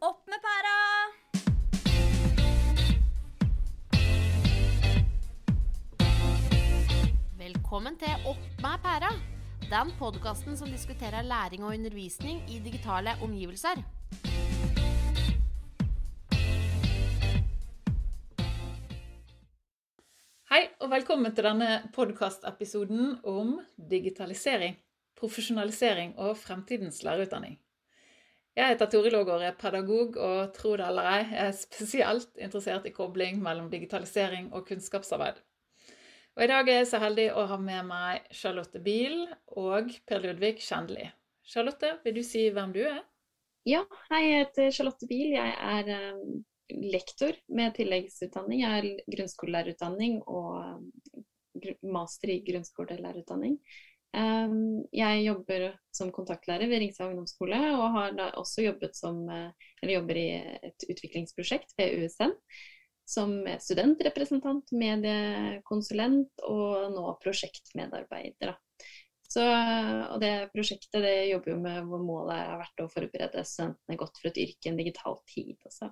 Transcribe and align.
Opp 0.00 0.22
med 0.26 0.40
pæra! 0.46 0.78
Velkommen 7.38 7.98
til 7.98 8.08
Opp 8.26 8.36
med 8.58 8.78
pæra. 8.82 9.12
Den 9.70 9.92
podkasten 9.98 10.56
som 10.56 10.68
diskuterer 10.68 11.22
læring 11.22 11.64
og 11.64 11.68
undervisning 11.74 12.42
i 12.50 12.58
digitale 12.58 13.10
omgivelser. 13.22 13.97
Velkommen 21.08 21.32
til 21.32 21.46
denne 21.46 21.68
podkastepisoden 21.96 23.14
om 23.24 23.54
digitalisering, 23.88 24.74
profesjonalisering 25.16 26.10
og 26.20 26.34
fremtidens 26.36 26.98
lærerutdanning. 27.00 27.54
Jeg 28.52 28.74
heter 28.74 28.90
Toril 28.92 29.16
Aagaard, 29.16 29.46
er 29.46 29.56
pedagog 29.56 30.18
og 30.20 30.52
tro 30.52 30.74
det 30.76 30.84
eller 30.84 31.08
ei, 31.08 31.22
er 31.46 31.54
spesielt 31.56 32.36
interessert 32.36 32.84
i 32.84 32.92
kobling 32.92 33.40
mellom 33.40 33.70
digitalisering 33.72 34.50
og 34.52 34.66
kunnskapsarbeid. 34.68 35.40
Og 36.36 36.44
I 36.44 36.50
dag 36.52 36.68
er 36.68 36.82
jeg 36.82 36.90
så 36.92 37.00
heldig 37.00 37.26
å 37.32 37.46
ha 37.54 37.56
med 37.56 37.88
meg 37.88 38.28
Charlotte 38.42 38.84
Biel 38.84 39.22
og 39.64 39.96
Per 40.04 40.20
Ludvig 40.26 40.60
Kjendli. 40.60 41.08
Charlotte, 41.40 41.94
vil 42.04 42.20
du 42.20 42.24
si 42.34 42.50
hvem 42.52 42.76
du 42.76 42.82
er? 42.84 43.00
Ja, 43.64 43.86
jeg 44.12 44.42
heter 44.42 44.68
Charlotte 44.76 45.08
Biel. 45.08 45.38
Jeg 45.40 45.56
er 45.56 46.12
um, 46.20 46.44
lektor 46.70 47.36
med 47.48 47.74
tilleggsutdanning. 47.76 48.62
Jeg 48.62 48.74
har 48.74 48.88
grunnskolelærerutdanning 49.14 50.18
og 50.26 50.82
master 51.82 52.34
i 52.34 52.40
grunnskolelærerutdanning. 52.46 53.58
Um, 54.16 54.86
jeg 54.94 55.24
jobber 55.26 55.66
som 55.92 56.10
kontaktlærer 56.14 56.70
ved 56.70 56.80
Ringsa 56.80 57.08
ungdomsskole, 57.10 57.58
og 57.76 57.92
har 57.96 58.16
da 58.16 58.30
også 58.40 58.64
jobbet 58.64 58.96
som, 58.96 59.20
eller 59.28 59.94
jobber 59.94 60.20
i 60.20 60.28
et 60.70 60.88
utviklingsprosjekt 60.88 61.74
ved 61.78 62.04
USN. 62.04 62.32
Som 63.08 63.38
studentrepresentant, 63.60 64.68
mediekonsulent 64.76 66.42
og 66.44 66.90
nå 66.92 67.04
prosjektmedarbeider. 67.22 68.52
Så, 69.38 69.44
og 70.10 70.18
det 70.18 70.48
prosjektet 70.50 70.98
det 71.04 71.28
jobber 71.28 71.52
jo 71.52 71.58
med 71.62 71.84
hvor 71.86 72.00
målet 72.02 72.40
har 72.48 72.58
vært 72.58 72.80
å 72.82 72.88
forberede 72.90 73.44
studentene 73.46 73.98
godt 74.00 74.18
for 74.18 74.30
et 74.32 74.40
yrke 74.42 74.66
i 74.66 74.70
en 74.72 74.80
digital 74.80 75.14
tid. 75.30 75.52
Altså. 75.68 75.90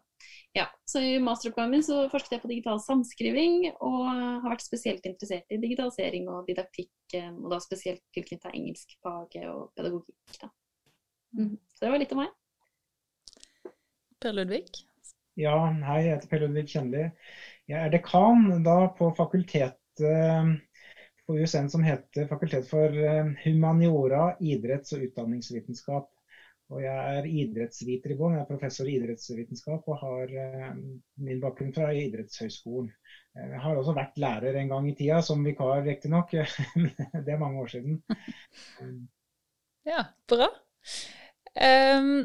Ja, 0.57 0.65
så 0.89 1.03
I 1.05 1.13
masteroppgaven 1.23 1.77
min 1.77 1.85
så 1.87 2.01
forsket 2.11 2.35
jeg 2.35 2.43
på 2.43 2.51
digital 2.51 2.81
samskriving, 2.83 3.69
og 3.87 4.01
har 4.09 4.51
vært 4.51 4.67
spesielt 4.67 5.07
interessert 5.07 5.55
i 5.55 5.61
digitalisering 5.63 6.27
og 6.33 6.51
didaktikk, 6.51 6.91
eh, 7.15 7.31
og 7.31 7.55
da 7.55 7.61
spesielt 7.63 8.03
tilknyttet 8.17 8.51
engelskfaget 8.51 9.47
og 9.53 9.71
pedagogikk. 9.79 10.41
Da. 10.43 10.51
Mm. 11.39 11.55
Så 11.71 11.85
det 11.85 11.95
var 11.95 12.03
litt 12.03 12.17
om 12.17 12.23
meg. 12.25 12.35
Per 14.25 14.35
Ludvig? 14.35 14.87
Ja, 15.39 15.55
hei, 15.87 16.01
jeg 16.03 16.17
heter 16.17 16.33
Per 16.33 16.43
Ludvig 16.43 16.67
Kjendli. 16.73 17.11
Jeg 17.71 17.79
er 17.79 17.95
dekan 17.95 18.49
da 18.67 18.81
på 18.97 19.13
fakultetet 19.15 20.65
på 21.27 21.39
USN 21.39 21.71
som 21.71 21.83
heter 21.85 22.29
Fakultet 22.31 22.69
for 22.71 22.93
eh, 22.99 23.33
humaniora, 23.45 24.37
idretts- 24.41 24.95
og 24.97 25.07
utdanningsvitenskap. 25.09 26.11
Og 26.75 26.83
jeg 26.83 27.19
er 27.19 27.27
idrettsviter 27.31 28.13
i 28.13 28.17
bånn. 28.19 28.35
Jeg 28.35 28.43
er 28.43 28.49
professor 28.49 28.89
i 28.91 28.97
idrettsvitenskap 28.99 29.87
og 29.87 30.01
har 30.01 30.33
eh, 30.43 30.71
min 31.23 31.43
bakgrunn 31.43 31.75
fra 31.75 31.93
Idrettshøgskolen. 31.95 32.89
Eh, 33.37 33.53
jeg 33.53 33.61
har 33.63 33.79
også 33.79 33.95
vært 33.95 34.19
lærer 34.23 34.59
en 34.59 34.73
gang 34.73 34.89
i 34.91 34.95
tida, 34.99 35.21
som 35.23 35.45
vikar 35.47 35.85
riktignok. 35.87 36.35
det 37.27 37.37
er 37.37 37.43
mange 37.43 37.63
år 37.63 37.77
siden. 37.77 38.01
Ja, 39.87 40.01
bra. 40.27 40.49
Um, 41.55 42.25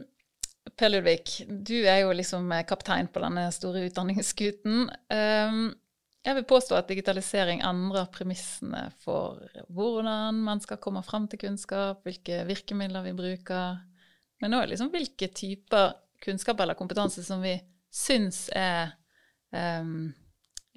per 0.74 0.90
Ludvig, 0.90 1.44
du 1.46 1.76
er 1.86 2.00
jo 2.02 2.16
liksom 2.18 2.48
kaptein 2.66 3.06
på 3.14 3.22
denne 3.22 3.44
store 3.54 3.84
utdanningsskuten. 3.86 4.88
Um, 5.14 5.60
jeg 6.22 6.38
vil 6.38 6.46
påstå 6.46 6.78
at 6.78 6.90
digitalisering 6.92 7.64
endrer 7.66 8.10
premissene 8.14 8.84
for 9.02 9.42
hvordan 9.74 10.38
man 10.46 10.62
skal 10.62 10.78
komme 10.82 11.02
fram 11.06 11.26
til 11.30 11.42
kunnskap, 11.42 12.04
hvilke 12.06 12.44
virkemidler 12.46 13.06
vi 13.08 13.16
bruker, 13.18 13.80
men 14.42 14.58
òg 14.58 14.68
liksom 14.70 14.92
hvilke 14.94 15.32
typer 15.34 15.96
kunnskap 16.22 16.62
eller 16.62 16.78
kompetanse 16.78 17.24
som 17.26 17.42
vi 17.42 17.56
syns 17.92 18.46
er 18.54 18.94
um, 19.50 20.12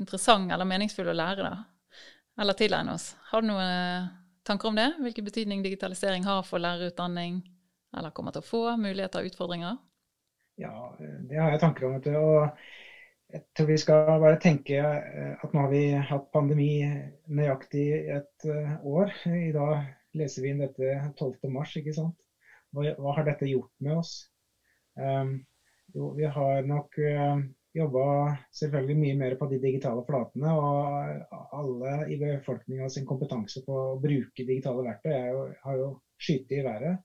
interessant 0.00 0.53
eller 0.53 0.69
meningsfull 0.69 1.12
å 1.12 1.16
lære, 1.16 1.44
da. 1.44 2.00
Eller 2.41 2.56
tilegne 2.59 2.97
oss. 2.97 3.12
Har 3.31 3.44
du 3.44 3.53
noen 3.53 4.09
tanker 4.49 4.71
om 4.71 4.78
det? 4.81 4.88
Hvilken 5.05 5.28
betydning 5.28 5.62
digitalisering 5.62 6.25
har 6.26 6.43
for 6.49 6.62
lærerutdanning, 6.62 7.43
eller 7.94 8.16
kommer 8.16 8.34
til 8.34 8.43
å 8.43 8.49
få, 8.49 8.62
muligheter 8.81 9.21
og 9.21 9.31
utfordringer? 9.31 9.76
Ja, 10.59 10.72
det 10.99 11.38
har 11.38 11.53
jeg 11.53 11.62
tanker 11.62 11.88
om. 11.88 12.00
Og 12.00 12.66
jeg 13.34 13.43
tror 13.56 13.67
vi 13.67 13.78
skal 13.83 14.21
bare 14.22 14.39
tenke 14.43 14.77
eh, 14.78 15.33
at 15.43 15.55
nå 15.55 15.65
har 15.65 15.72
vi 15.72 15.83
hatt 16.11 16.27
pandemi 16.34 16.69
nøyaktig 17.27 17.87
et 18.15 18.47
eh, 18.47 18.77
år. 18.87 19.11
I 19.27 19.50
dag 19.55 19.89
leser 20.15 20.45
vi 20.45 20.53
inn 20.53 20.62
dette 20.62 20.93
12.3, 21.19 21.81
ikke 21.81 21.97
sant. 21.97 22.15
Hva, 22.75 22.93
hva, 22.94 23.17
har 23.17 23.27
dette 23.27 23.50
gjort 23.50 23.73
med 23.83 23.99
oss? 23.99 24.15
Um, 24.94 25.37
jo, 25.94 26.12
vi 26.15 26.27
har 26.31 26.67
nok 26.67 26.99
uh, 27.03 27.43
jobba 27.75 28.06
selvfølgelig 28.55 28.97
mye 29.00 29.19
mer 29.19 29.37
på 29.39 29.49
de 29.50 29.59
digitale 29.62 30.03
flatene. 30.06 30.55
Og 30.55 31.50
alle 31.59 31.97
i 32.11 32.19
befolkninga 32.21 32.89
sin 32.91 33.06
kompetanse 33.09 33.62
på 33.67 33.78
å 33.78 33.99
bruke 34.03 34.47
digitale 34.47 34.87
verktøy 34.87 35.15
jo, 35.15 35.44
har 35.67 35.81
jo 35.81 35.91
skyte 36.23 36.61
i 36.61 36.65
været. 36.67 37.03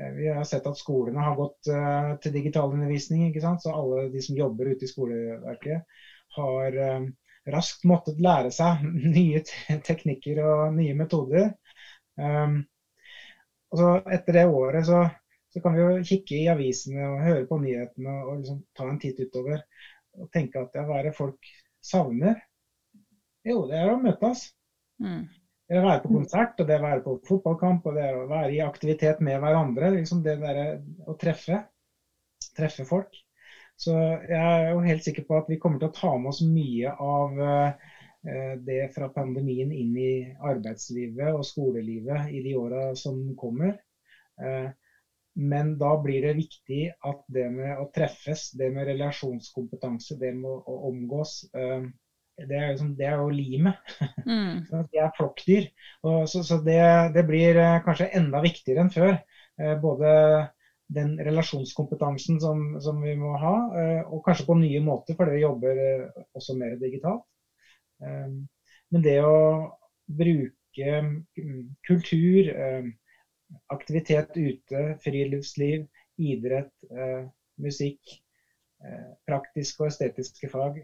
Eh, 0.00 0.12
vi 0.12 0.28
har 0.28 0.44
sett 0.44 0.66
at 0.66 0.78
skolene 0.78 1.20
har 1.20 1.36
gått 1.36 1.68
uh, 1.72 2.16
til 2.22 2.34
digitalundervisning. 2.38 3.28
ikke 3.28 3.42
sant? 3.44 3.62
Så 3.62 3.74
alle 3.74 4.08
de 4.12 4.22
som 4.24 4.38
jobber 4.38 4.72
ute 4.72 4.86
i 4.86 4.90
skoleverket, 4.90 6.02
har 6.36 6.76
uh, 6.78 7.06
raskt 7.50 7.86
måttet 7.88 8.20
lære 8.22 8.52
seg 8.54 8.84
nye 9.16 9.42
teknikker 9.86 10.42
og 10.44 10.76
nye 10.76 10.96
metoder. 10.96 11.50
Um, 12.20 12.62
og 13.70 13.80
så 13.80 13.90
Etter 14.12 14.40
det 14.40 14.46
året 14.50 14.86
så, 14.88 15.04
så, 15.52 15.62
kan 15.62 15.76
vi 15.76 15.82
jo 15.82 16.04
kikke 16.12 16.38
i 16.40 16.48
avisene 16.52 17.06
og 17.06 17.24
høre 17.24 17.46
på 17.48 17.60
nyhetene 17.62 18.16
og 18.24 18.40
liksom 18.40 18.62
ta 18.76 18.88
en 18.90 18.98
titt 19.00 19.20
utover 19.22 19.62
og 20.18 20.26
tenke 20.34 20.58
at 20.58 20.74
ja, 20.74 20.82
hva 20.88 20.98
er 20.98 21.08
det 21.08 21.16
folk 21.16 21.52
savner? 21.86 22.40
Jo, 23.46 23.62
det 23.70 23.78
er 23.78 23.92
å 23.92 24.00
møtes. 24.02 24.48
Mm. 25.00 25.22
Det 25.70 25.78
å 25.78 25.84
være 25.84 26.02
på 26.02 26.08
konsert, 26.10 26.56
og 26.58 26.66
det 26.66 26.80
å 26.80 26.82
være 26.82 27.02
på 27.04 27.12
fotballkamp 27.28 27.84
og 27.86 27.94
det 27.94 28.08
å 28.10 28.24
være 28.26 28.56
i 28.56 28.62
aktivitet 28.64 29.20
med 29.22 29.36
hverandre. 29.38 29.92
liksom 29.94 30.18
Det 30.24 30.32
der, 30.40 30.80
å 31.06 31.14
treffe. 31.14 31.60
Treffe 32.58 32.82
folk. 32.88 33.20
Så 33.78 33.94
jeg 33.94 34.34
er 34.40 34.72
jo 34.72 34.80
helt 34.82 35.06
sikker 35.06 35.24
på 35.28 35.36
at 35.38 35.46
vi 35.48 35.60
kommer 35.62 35.78
til 35.78 35.86
å 35.86 35.94
ta 35.94 36.10
med 36.18 36.32
oss 36.32 36.40
mye 36.42 36.90
av 36.90 37.38
uh, 37.38 38.56
det 38.66 38.80
fra 38.96 39.06
pandemien 39.14 39.70
inn 39.70 39.94
i 39.94 40.10
arbeidslivet 40.50 41.30
og 41.38 41.46
skolelivet 41.46 42.34
i 42.34 42.42
de 42.44 42.56
åra 42.58 42.82
som 42.98 43.22
kommer. 43.38 43.78
Uh, 44.42 44.66
men 45.38 45.76
da 45.78 45.94
blir 46.02 46.26
det 46.26 46.34
viktig 46.40 46.82
at 47.06 47.22
det 47.30 47.46
med 47.54 47.78
å 47.78 47.86
treffes, 47.94 48.48
det 48.58 48.72
med 48.74 48.90
relasjonskompetanse, 48.90 50.18
det 50.18 50.34
med 50.34 50.50
å, 50.50 50.80
omgås, 50.90 51.44
det 52.48 52.56
er, 52.56 52.70
liksom, 52.72 52.94
det 52.96 53.06
er 53.08 53.18
jo 53.20 53.28
limet. 53.34 53.74
Mm. 54.30 54.62
de 54.92 54.98
er 55.00 55.10
flokkdyr. 55.16 55.64
Og 56.06 56.28
så, 56.28 56.42
så 56.46 56.60
det, 56.62 56.78
det, 57.16 57.24
blir 57.26 57.56
eh, 57.58 57.80
kanskje 57.82 58.10
enda 58.14 58.42
viktigere 58.44 58.84
enn 58.84 58.92
før. 58.94 59.16
Eh, 59.58 59.72
både 59.82 60.12
den 60.94 61.16
relasjonskompetansen 61.24 62.38
som, 62.42 62.62
som, 62.84 63.00
vi 63.02 63.16
må 63.18 63.32
ha, 63.40 63.54
eh, 63.80 64.00
og 64.06 64.22
kanskje 64.26 64.46
på 64.46 64.56
nye 64.60 64.82
måter, 64.84 65.16
for 65.18 65.26
dere 65.26 65.42
jobber 65.42 65.80
også 66.38 66.56
mer 66.60 66.76
digitalt. 66.80 67.26
Men 68.00 69.02
det 69.04 69.18
å 69.26 69.34
bruke 70.20 70.92
mm, 71.04 71.64
kultur, 71.84 72.48
aktivitet 73.74 74.38
ute, 74.38 74.84
friluftsliv, 75.04 75.84
idrett, 76.16 76.72
musikk, 77.60 78.14
praktiske 79.28 79.84
og 79.84 79.90
estetiske 79.90 80.48
fag 80.54 80.80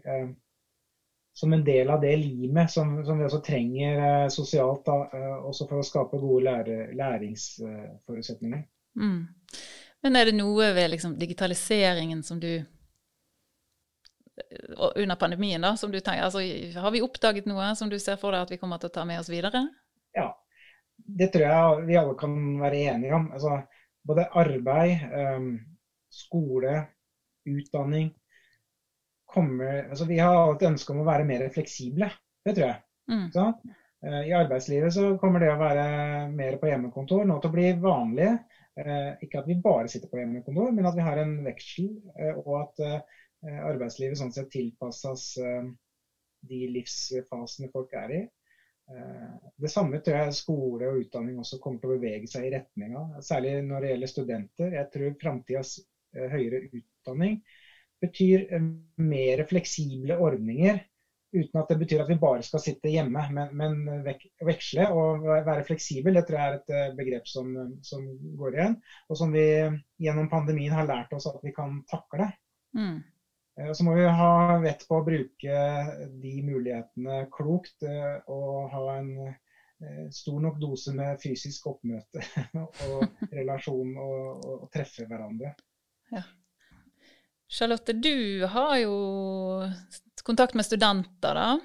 som 1.37 1.53
en 1.53 1.63
del 1.63 1.89
av 1.93 2.01
det 2.01 2.15
limet 2.17 2.71
som, 2.71 2.95
som 3.05 3.19
vi 3.19 3.25
også 3.27 3.39
trenger 3.45 3.99
eh, 4.01 4.29
sosialt, 4.33 4.81
da, 4.87 4.95
eh, 5.13 5.35
også 5.45 5.67
for 5.69 5.77
å 5.77 5.85
skape 5.85 6.17
gode 6.17 6.47
lære, 6.47 6.77
læringsforutsetninger. 6.97 8.63
Mm. 8.97 9.19
Men 10.01 10.17
er 10.17 10.31
det 10.31 10.33
noe 10.39 10.71
ved 10.73 10.89
liksom, 10.95 11.13
digitaliseringen 11.21 12.23
som 12.25 12.41
du 12.41 12.49
under 14.95 15.15
pandemien, 15.15 15.61
da, 15.61 15.75
som 15.77 15.93
du 15.93 15.99
tenker, 15.99 16.25
altså, 16.25 16.41
Har 16.81 16.91
vi 16.93 17.03
oppdaget 17.05 17.45
noe 17.49 17.69
som 17.77 17.89
du 17.89 17.99
ser 18.01 18.17
for 18.17 18.33
deg 18.33 18.47
at 18.47 18.55
vi 18.55 18.57
kommer 18.61 18.81
til 18.81 18.89
å 18.89 18.97
ta 18.97 19.05
med 19.05 19.21
oss 19.21 19.29
videre? 19.29 19.61
Ja, 20.17 20.31
det 20.97 21.31
tror 21.33 21.45
jeg 21.45 21.87
vi 21.91 22.01
alle 22.01 22.17
kan 22.17 22.33
være 22.61 22.83
enige 22.95 23.13
om. 23.17 23.29
Altså, 23.33 23.59
både 24.09 24.25
arbeid, 24.41 25.05
um, 25.37 25.51
skole, 26.09 26.79
utdanning, 27.45 28.15
kommer 29.37 29.87
altså 29.87 30.07
Vi 30.09 30.19
har 30.19 30.53
et 30.55 30.67
ønske 30.67 30.93
om 30.93 31.03
å 31.03 31.07
være 31.07 31.27
mer 31.27 31.45
fleksible. 31.53 32.09
Det 32.45 32.55
tror 32.57 32.71
jeg. 32.71 32.81
Mm. 33.07 33.27
I 34.27 34.33
arbeidslivet 34.35 34.93
så 34.93 35.07
kommer 35.21 35.41
det 35.41 35.49
å 35.53 35.59
være 35.59 35.83
mer 36.29 36.57
på 36.61 36.69
hjemmekontor 36.69 37.25
nå 37.25 37.37
til 37.41 37.49
å 37.49 37.55
bli 37.55 37.67
vanlig. 37.81 38.29
Ikke 39.25 39.41
at 39.41 39.47
vi 39.49 39.55
bare 39.57 39.89
sitter 39.89 40.09
på 40.11 40.19
hjemmekontor, 40.19 40.69
men 40.75 40.85
at 40.85 40.95
vi 40.95 41.05
har 41.05 41.17
en 41.17 41.33
veksel, 41.47 41.87
og 42.43 42.51
at 42.59 42.83
arbeidslivet 43.41 44.19
sånn 44.19 44.33
sett 44.35 44.51
tilpasses 44.53 45.31
de 46.47 46.59
livsfasene 46.75 47.71
folk 47.73 47.95
er 47.97 48.13
i. 48.19 48.21
Det 49.57 49.71
samme 49.73 49.97
tror 49.99 50.21
jeg 50.21 50.37
skole 50.37 50.91
og 50.91 51.01
utdanning 51.01 51.41
også 51.41 51.57
kommer 51.59 51.81
til 51.81 51.89
å 51.89 51.97
bevege 51.97 52.29
seg 52.29 52.47
i 52.47 52.53
retning 52.53 52.93
av. 52.95 53.17
Særlig 53.25 53.57
når 53.65 53.83
det 53.83 53.93
gjelder 53.95 54.13
studenter. 54.13 54.75
Jeg 54.77 54.91
tror 54.93 55.17
framtidas 55.25 55.73
høyere 56.13 56.61
utdanning 56.69 57.41
betyr 58.03 58.47
mer 59.01 59.43
fleksible 59.49 60.17
ordninger. 60.21 60.79
Uten 61.35 61.59
at 61.59 61.69
det 61.69 61.75
betyr 61.81 62.01
at 62.01 62.09
vi 62.09 62.15
bare 62.19 62.43
skal 62.45 62.61
sitte 62.63 62.91
hjemme, 62.91 63.21
men, 63.35 63.49
men 63.59 64.03
veksle 64.47 64.85
og 64.95 65.25
være 65.27 65.65
fleksibel. 65.67 66.15
Det 66.15 66.23
tror 66.27 66.39
jeg 66.39 66.53
er 66.53 66.55
et 66.57 66.71
eh, 66.77 66.93
begrep 66.95 67.27
som, 67.27 67.51
som, 67.83 68.05
går 68.39 68.55
igjen, 68.55 68.77
og 69.11 69.19
som 69.19 69.35
vi 69.35 69.43
gjennom 70.03 70.29
pandemien 70.31 70.75
har 70.75 70.87
lært 70.87 71.11
oss 71.17 71.27
at 71.29 71.43
vi 71.43 71.51
kan 71.55 71.81
takle. 71.91 72.29
Mm. 72.77 73.01
Eh, 73.59 73.73
så 73.75 73.83
må 73.83 73.97
vi 73.97 74.07
ha 74.07 74.31
vett 74.63 74.87
på 74.87 75.01
å 75.01 75.05
bruke 75.05 75.59
de 76.23 76.33
mulighetene 76.47 77.25
klokt 77.33 77.83
eh, 77.83 78.15
og 78.31 78.71
ha 78.71 78.87
en 78.95 79.13
stor 80.09 80.39
nok 80.41 80.55
dose 80.57 80.89
med 80.97 81.19
fysisk 81.21 81.67
oppmøte 81.69 82.23
og 82.87 83.27
relasjon 83.29 83.91
og, 83.93 84.21
og, 84.39 84.53
og 84.63 84.69
treffe 84.73 85.05
hverandre. 85.05 85.51
Ja. 86.09 86.23
Charlotte, 87.47 87.93
du 87.93 88.45
har 88.45 88.77
jo 88.77 88.95
kontakt 90.23 90.53
med 90.53 90.65
studenter, 90.65 91.33
da. 91.35 91.59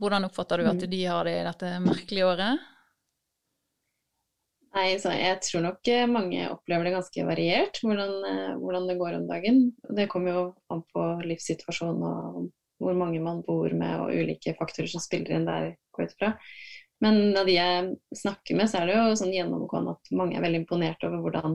Hvordan 0.00 0.24
oppfatter 0.24 0.58
du 0.58 0.68
at 0.68 0.80
mm. 0.80 0.90
de 0.90 1.02
har 1.04 1.28
det 1.28 1.34
i 1.38 1.44
dette 1.44 1.72
merkelige 1.84 2.26
året? 2.26 2.62
Nei, 4.74 4.88
Jeg 4.90 5.38
tror 5.44 5.62
nok 5.62 5.88
eh, 5.88 6.06
mange 6.10 6.48
opplever 6.50 6.88
det 6.88 6.94
ganske 6.96 7.26
variert, 7.28 7.78
hvordan, 7.84 8.14
eh, 8.26 8.54
hvordan, 8.58 8.88
det 8.90 8.96
går 8.98 9.18
om 9.20 9.26
dagen. 9.28 9.60
Det 9.96 10.08
kommer 10.10 10.34
jo 10.34 10.44
an 10.74 10.82
på 10.90 11.04
livssituasjonen 11.28 12.02
og 12.08 12.48
hvor 12.82 12.96
mange 12.98 13.20
man 13.22 13.44
bor 13.46 13.70
med 13.70 14.00
og 14.02 14.10
ulike 14.10 14.56
faktorer 14.58 14.90
som 14.90 15.04
spiller 15.04 15.36
inn 15.36 15.46
der. 15.46 15.76
går 15.94 16.08
ut 16.08 16.16
fra. 16.18 16.32
Men 17.04 17.36
av 17.38 17.46
de 17.46 17.54
jeg 17.54 17.92
snakker 18.18 18.58
med, 18.58 18.70
så 18.70 18.80
er 18.80 18.88
det 18.88 18.96
jo 18.96 19.18
sånn 19.20 19.34
gjennomgående 19.34 19.94
at 19.94 20.10
mange 20.16 20.38
er 20.38 20.42
veldig 20.42 20.64
imponert 20.64 21.06
over 21.06 21.22
hvordan, 21.22 21.54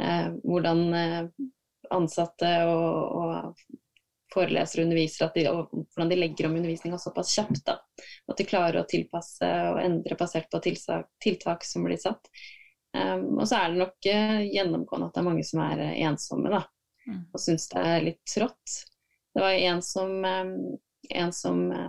eh, 0.00 0.30
hvordan 0.40 0.82
eh, 0.96 1.20
ansatte 1.94 2.50
og, 2.68 3.22
og 3.22 3.78
forelesere 4.32 4.82
og 4.82 4.88
undervisere, 4.88 5.30
de, 5.34 5.44
og 5.50 5.70
hvordan 5.72 6.10
de 6.12 6.18
legger 6.18 6.48
om 6.48 6.56
undervisninga 6.56 6.98
såpass 7.00 7.34
kjapt. 7.36 7.62
Da. 7.66 7.78
At 8.30 8.40
de 8.40 8.48
klarer 8.48 8.80
å 8.80 8.88
tilpasse 8.88 9.48
og 9.70 9.80
endre 9.82 10.18
basert 10.18 10.50
på 10.52 10.60
tiltak, 10.64 11.08
tiltak 11.22 11.66
som 11.68 11.86
blir 11.86 12.00
satt. 12.00 12.30
Um, 12.92 13.38
og 13.40 13.46
så 13.48 13.56
er 13.56 13.72
det 13.72 13.80
nok 13.80 14.08
uh, 14.12 14.38
gjennomgående 14.44 15.08
at 15.08 15.14
det 15.16 15.22
er 15.22 15.28
mange 15.30 15.44
som 15.48 15.62
er 15.64 15.80
uh, 15.80 15.92
ensomme 16.04 16.50
da, 16.52 16.58
mm. 17.08 17.22
og 17.32 17.40
syns 17.40 17.70
det 17.72 17.84
er 17.88 18.04
litt 18.04 18.20
trått. 18.28 18.74
Det 19.32 19.40
var 19.40 19.56
en 19.56 19.80
som, 19.86 20.12
um, 20.20 20.50
en 21.08 21.32
som 21.32 21.62
uh, 21.72 21.86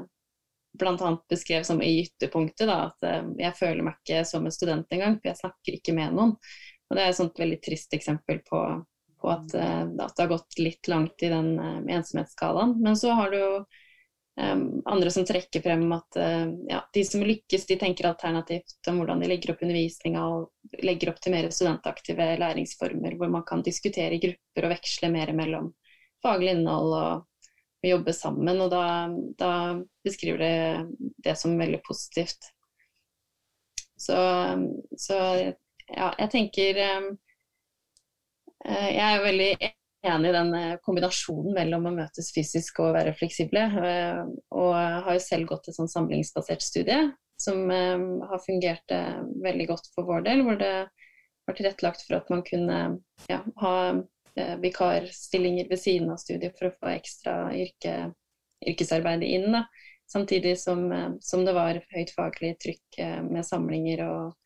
bl.a. 0.79 1.09
beskrev 1.29 1.67
som 1.67 1.83
i 1.83 1.91
ytterpunktet 2.05 2.69
da, 2.71 2.77
at 2.87 3.35
jeg 3.37 3.53
føler 3.59 3.83
meg 3.85 3.99
ikke 3.99 4.23
som 4.25 4.47
en 4.47 4.55
student 4.55 4.95
engang, 4.95 5.19
for 5.19 5.29
jeg 5.29 5.41
snakker 5.43 5.75
ikke 5.77 5.93
med 5.93 6.15
noen. 6.15 6.31
Og 6.89 6.95
Det 6.97 7.03
er 7.03 7.11
et 7.11 7.19
sånt 7.19 7.37
veldig 7.43 7.59
trist 7.61 7.93
eksempel 7.93 8.39
på 8.47 8.61
på 9.23 9.31
at, 9.31 9.53
eh, 9.53 9.81
at, 9.81 10.15
det 10.15 10.21
har 10.21 10.27
gått 10.27 10.59
litt 10.59 10.87
langt 10.91 11.23
i 11.23 11.29
den 11.31 11.55
uh, 11.59 11.79
ensomhetsskalaen. 11.87 12.75
Men 12.83 12.97
så 12.99 13.13
har 13.15 13.31
du 13.31 13.37
jo 13.39 13.51
um, 14.35 14.65
andre 14.85 15.11
som 15.15 15.23
trekker 15.25 15.63
frem 15.63 15.85
at 15.95 16.17
uh, 16.19 16.49
ja, 16.67 16.81
de 16.93 17.03
som 17.07 17.23
lykkes, 17.23 17.63
de 17.69 17.77
tenker 17.79 18.09
alternativt 18.09 18.91
om 18.91 18.99
hvordan 18.99 19.23
de 19.23 19.29
legger 19.31 19.53
opp 19.53 19.63
undervisninga 19.63 20.25
og 20.27 20.83
legger 20.83 21.13
opp 21.13 21.23
til 21.23 21.37
mer 21.37 21.47
studentaktive 21.55 22.33
læringsformer 22.41 23.15
hvor 23.15 23.31
man 23.31 23.47
kan 23.47 23.63
diskutere 23.63 24.17
i 24.17 24.21
grupper 24.25 24.67
og 24.67 24.75
veksle 24.75 25.13
mer 25.15 25.31
mellom 25.39 25.71
faglig 26.23 26.57
innhold 26.57 26.99
og, 26.99 27.47
og 27.79 27.89
jobbe 27.93 28.19
sammen. 28.19 28.59
Og 28.59 28.75
da, 28.75 28.85
da 29.39 29.53
beskriver 30.03 30.43
det 30.43 31.07
det 31.23 31.39
som 31.39 31.55
veldig 31.55 31.79
positivt. 31.87 32.51
Så, 34.03 34.19
så 34.99 35.17
ja, 35.87 36.09
jeg 36.19 36.31
tenker 36.33 36.83
um, 36.99 37.13
Eh, 37.13 37.22
jeg 38.63 39.03
er 39.03 39.23
veldig 39.23 39.49
enig 40.03 40.29
i 40.29 40.35
den 40.35 40.53
eh, 40.57 40.77
kombinasjonen 40.83 41.55
mellom 41.55 41.87
å 41.87 41.95
møtes 41.95 42.31
fysisk 42.35 42.81
og 42.83 42.93
være 42.97 43.15
fleksible. 43.17 43.63
Eh, 43.79 44.21
og 44.55 44.71
har 44.75 45.17
jo 45.17 45.23
selv 45.23 45.49
gått 45.51 45.69
et 45.69 45.77
sånn 45.77 45.91
samlingsbasert 45.91 46.63
studie 46.63 47.05
som 47.43 47.65
har 47.67 48.39
fungert 48.39 48.93
veldig 49.43 49.65
godt 49.67 49.87
for 49.91 50.05
vår 50.07 50.21
del. 50.23 50.43
Hvor 50.45 50.55
det 50.61 50.85
var 51.43 51.55
tilrettelagt 51.57 52.03
for 52.05 52.15
at 52.15 52.29
man 52.31 52.43
kunne 52.47 52.77
ja, 53.27 53.39
ha 53.59 53.73
vikarstillinger 54.61 55.67
ved 55.67 55.81
siden 55.81 56.13
av 56.13 56.21
studiet 56.21 56.55
for 56.55 56.69
å 56.69 56.75
få 56.77 56.93
ekstra 56.93 57.33
yrke, 57.57 58.13
yrkesarbeid 58.63 59.25
inn. 59.27 59.49
Da. 59.57 59.65
Samtidig 60.13 60.53
som, 60.61 60.85
som, 61.25 61.43
det 61.43 61.57
var 61.57 61.81
høyt 61.91 62.13
faglig 62.15 62.53
trykk 62.63 63.01
med 63.27 63.43
samlinger 63.49 64.05
og 64.05 64.42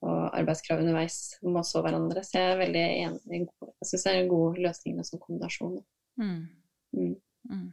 og 0.00 0.30
arbeidskrav 0.36 0.80
underveis 0.80 1.18
må 1.44 1.62
så 1.66 1.82
hverandre. 1.84 2.22
Så 2.24 2.38
jeg 2.38 2.52
er 2.54 2.62
veldig 2.62 2.84
enig. 2.86 3.42
Jeg 3.68 3.88
syns 3.88 4.06
det 4.06 4.12
er 4.12 4.22
en 4.22 4.32
god 4.32 4.60
løsning 4.64 4.96
med 4.96 5.08
sånn 5.08 5.22
kombinasjon. 5.22 5.76
Mm. 6.20 6.38
Mm. 6.96 7.12
Mm. 7.50 7.66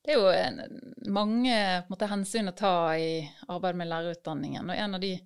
Det 0.00 0.14
er 0.14 0.20
jo 0.20 0.30
en, 0.32 0.60
mange 1.12 1.56
måte, 1.90 2.08
hensyn 2.10 2.52
å 2.52 2.56
ta 2.56 2.74
i 2.96 3.24
arbeidet 3.48 3.80
med 3.82 3.90
lærerutdanningen. 3.90 4.70
Og 4.70 4.84
en 4.84 4.96
av 4.96 5.02
de 5.02 5.16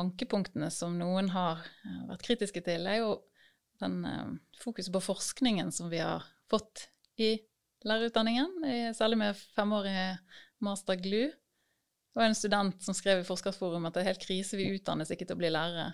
ankepunktene 0.00 0.72
som 0.74 0.98
noen 0.98 1.30
har 1.32 1.62
eh, 1.62 2.02
vært 2.10 2.26
kritiske 2.26 2.64
til, 2.66 2.88
er 2.90 3.04
jo 3.04 3.14
den 3.82 4.00
eh, 4.10 4.34
fokuset 4.60 4.92
på 4.94 5.04
forskningen 5.06 5.70
som 5.74 5.88
vi 5.92 6.02
har 6.02 6.26
fått 6.50 6.88
i 7.22 7.36
lærerutdanningen, 7.84 8.94
særlig 8.96 9.18
med 9.20 9.40
femårig 9.54 9.92
master 10.64 10.96
GLU. 10.98 11.28
Det 12.14 12.20
var 12.20 12.30
en 12.30 12.38
student 12.38 12.82
som 12.82 12.94
skrev 12.94 13.20
i 13.20 13.26
Forskerforum 13.26 13.88
at 13.88 13.96
det 13.96 14.04
er 14.04 14.12
helt 14.12 14.22
krise, 14.22 14.54
vi 14.54 14.70
utdannes 14.76 15.10
ikke 15.10 15.26
til 15.26 15.34
å 15.34 15.40
bli 15.40 15.48
lærere. 15.50 15.88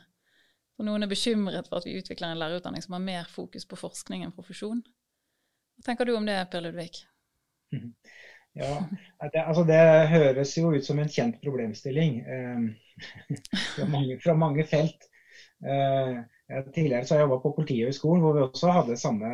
Og 0.76 0.84
noen 0.84 1.04
er 1.04 1.08
bekymret 1.08 1.68
for 1.68 1.80
at 1.80 1.86
vi 1.88 1.94
utvikler 1.96 2.34
en 2.34 2.40
lærerutdanning 2.40 2.84
som 2.84 2.96
har 2.96 3.04
mer 3.04 3.28
fokus 3.28 3.64
på 3.68 3.78
forskning 3.80 4.26
enn 4.26 4.34
profesjon. 4.36 4.82
Hva 5.80 5.86
tenker 5.86 6.08
du 6.08 6.12
om 6.18 6.28
det, 6.28 6.36
Per 6.52 6.66
Ludvig? 6.66 7.02
Ja, 8.58 8.80
det, 9.30 9.44
altså 9.46 9.62
det 9.62 9.78
høres 10.10 10.56
jo 10.58 10.72
ut 10.74 10.82
som 10.82 10.98
en 10.98 11.08
kjent 11.08 11.36
problemstilling 11.38 12.16
eh, 12.18 12.64
fra, 13.76 13.86
mange, 13.86 14.16
fra, 14.18 14.34
mange, 14.34 14.64
felt. 14.66 15.06
Eh, 15.62 16.16
tidligere 16.74 17.04
så 17.04 17.14
har 17.14 17.20
jeg 17.20 17.28
jobba 17.28 17.38
på 17.44 17.52
Politihøgskolen, 17.60 18.24
hvor 18.24 18.34
vi 18.34 18.42
også 18.42 18.72
hadde 18.74 18.98
samme 18.98 19.30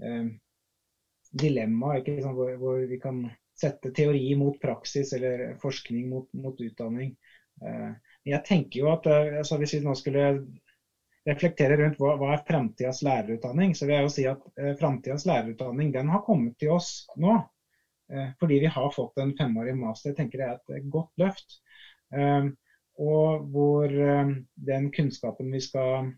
eh, 0.00 0.30
dilemma. 1.44 1.98
Hvor, 2.00 2.54
hvor, 2.62 2.80
vi 2.88 2.98
kan 3.02 3.26
sette 3.54 3.92
teori 3.94 4.34
mot 4.38 4.56
praksis 4.60 5.12
eller 5.16 5.54
forskning 5.62 6.08
mot, 6.10 6.26
mot 6.34 6.60
utdanning. 6.60 7.14
men 7.62 8.32
jeg 8.32 8.42
tenker 8.48 8.80
jo 8.80 8.88
at 8.90 9.06
eh, 9.06 9.38
altså 9.38 9.58
Hvis 9.60 9.76
vi 9.76 9.84
nå 9.84 9.94
skulle 9.94 10.24
reflektere 11.24 11.76
rundt 11.80 11.96
hva, 12.00 12.16
hva 12.20 12.34
er 12.34 12.42
framtidas 12.48 13.00
lærerutdanning, 13.06 13.72
så 13.76 13.86
vil 13.86 13.94
jeg 13.96 14.06
jo 14.06 14.12
si 14.12 14.24
at 14.28 14.42
eh, 14.60 14.74
framtidas 14.80 15.24
lærerutdanning 15.28 15.92
den 15.94 16.10
har 16.12 16.24
kommet 16.26 16.58
til 16.60 16.74
oss 16.76 17.06
nå. 17.20 17.38
Eh, 18.12 18.28
fordi 18.40 18.58
vi 18.60 18.66
har 18.66 18.90
fått 18.92 19.18
en 19.18 19.32
femårig 19.38 19.76
master. 19.76 20.10
Jeg 20.10 20.18
tenker 20.18 20.42
det 20.42 20.50
er 20.50 20.80
et 20.80 20.90
godt 20.92 21.12
løft. 21.20 21.58
Eh, 22.12 22.50
og 23.04 23.46
hvor 23.54 23.90
eh, 24.08 24.34
den 24.72 24.90
kunnskapen 24.94 25.52
vi 25.52 25.62
skal 25.64 26.12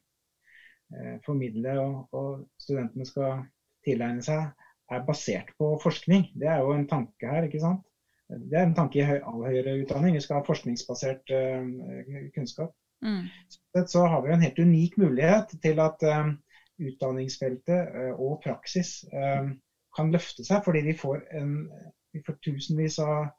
formidle 1.27 1.73
og, 1.83 1.95
og 2.15 2.43
studentene 2.63 3.03
skal 3.09 3.41
tilegne 3.83 4.23
seg, 4.23 4.53
er 4.93 5.05
basert 5.07 5.51
på 5.59 5.73
forskning. 5.83 6.29
Det 6.39 6.49
er 6.51 6.63
jo 6.63 6.73
en 6.75 6.87
tanke 6.89 7.31
her, 7.31 7.47
ikke 7.47 7.63
sant. 7.63 7.83
Det 8.27 8.59
er 8.59 8.67
en 8.67 8.75
tanke 8.75 8.99
i 8.99 9.07
all 9.07 9.45
høyere 9.47 9.77
utdanning. 9.83 10.17
Vi 10.17 10.23
skal 10.25 10.41
ha 10.41 10.47
forskningsbasert 10.47 11.33
uh, 11.35 11.67
kunnskap. 12.35 12.73
Mm. 13.05 13.27
Så 13.87 14.03
har 14.09 14.23
vi 14.25 14.33
en 14.35 14.43
helt 14.43 14.59
unik 14.59 14.97
mulighet 14.99 15.53
til 15.63 15.83
at 15.83 16.07
uh, 16.07 16.33
utdanningsfeltet 16.83 17.93
uh, 17.95 18.13
og 18.15 18.41
praksis 18.45 18.99
kan 19.97 20.11
løfte 20.13 20.45
seg, 20.45 20.61
fordi 20.65 20.83
vi 20.85 20.93
får, 20.97 21.23
en, 21.39 21.53
vi 22.13 22.21
får 22.25 22.37
tusenvis 22.45 22.99
av 23.01 23.31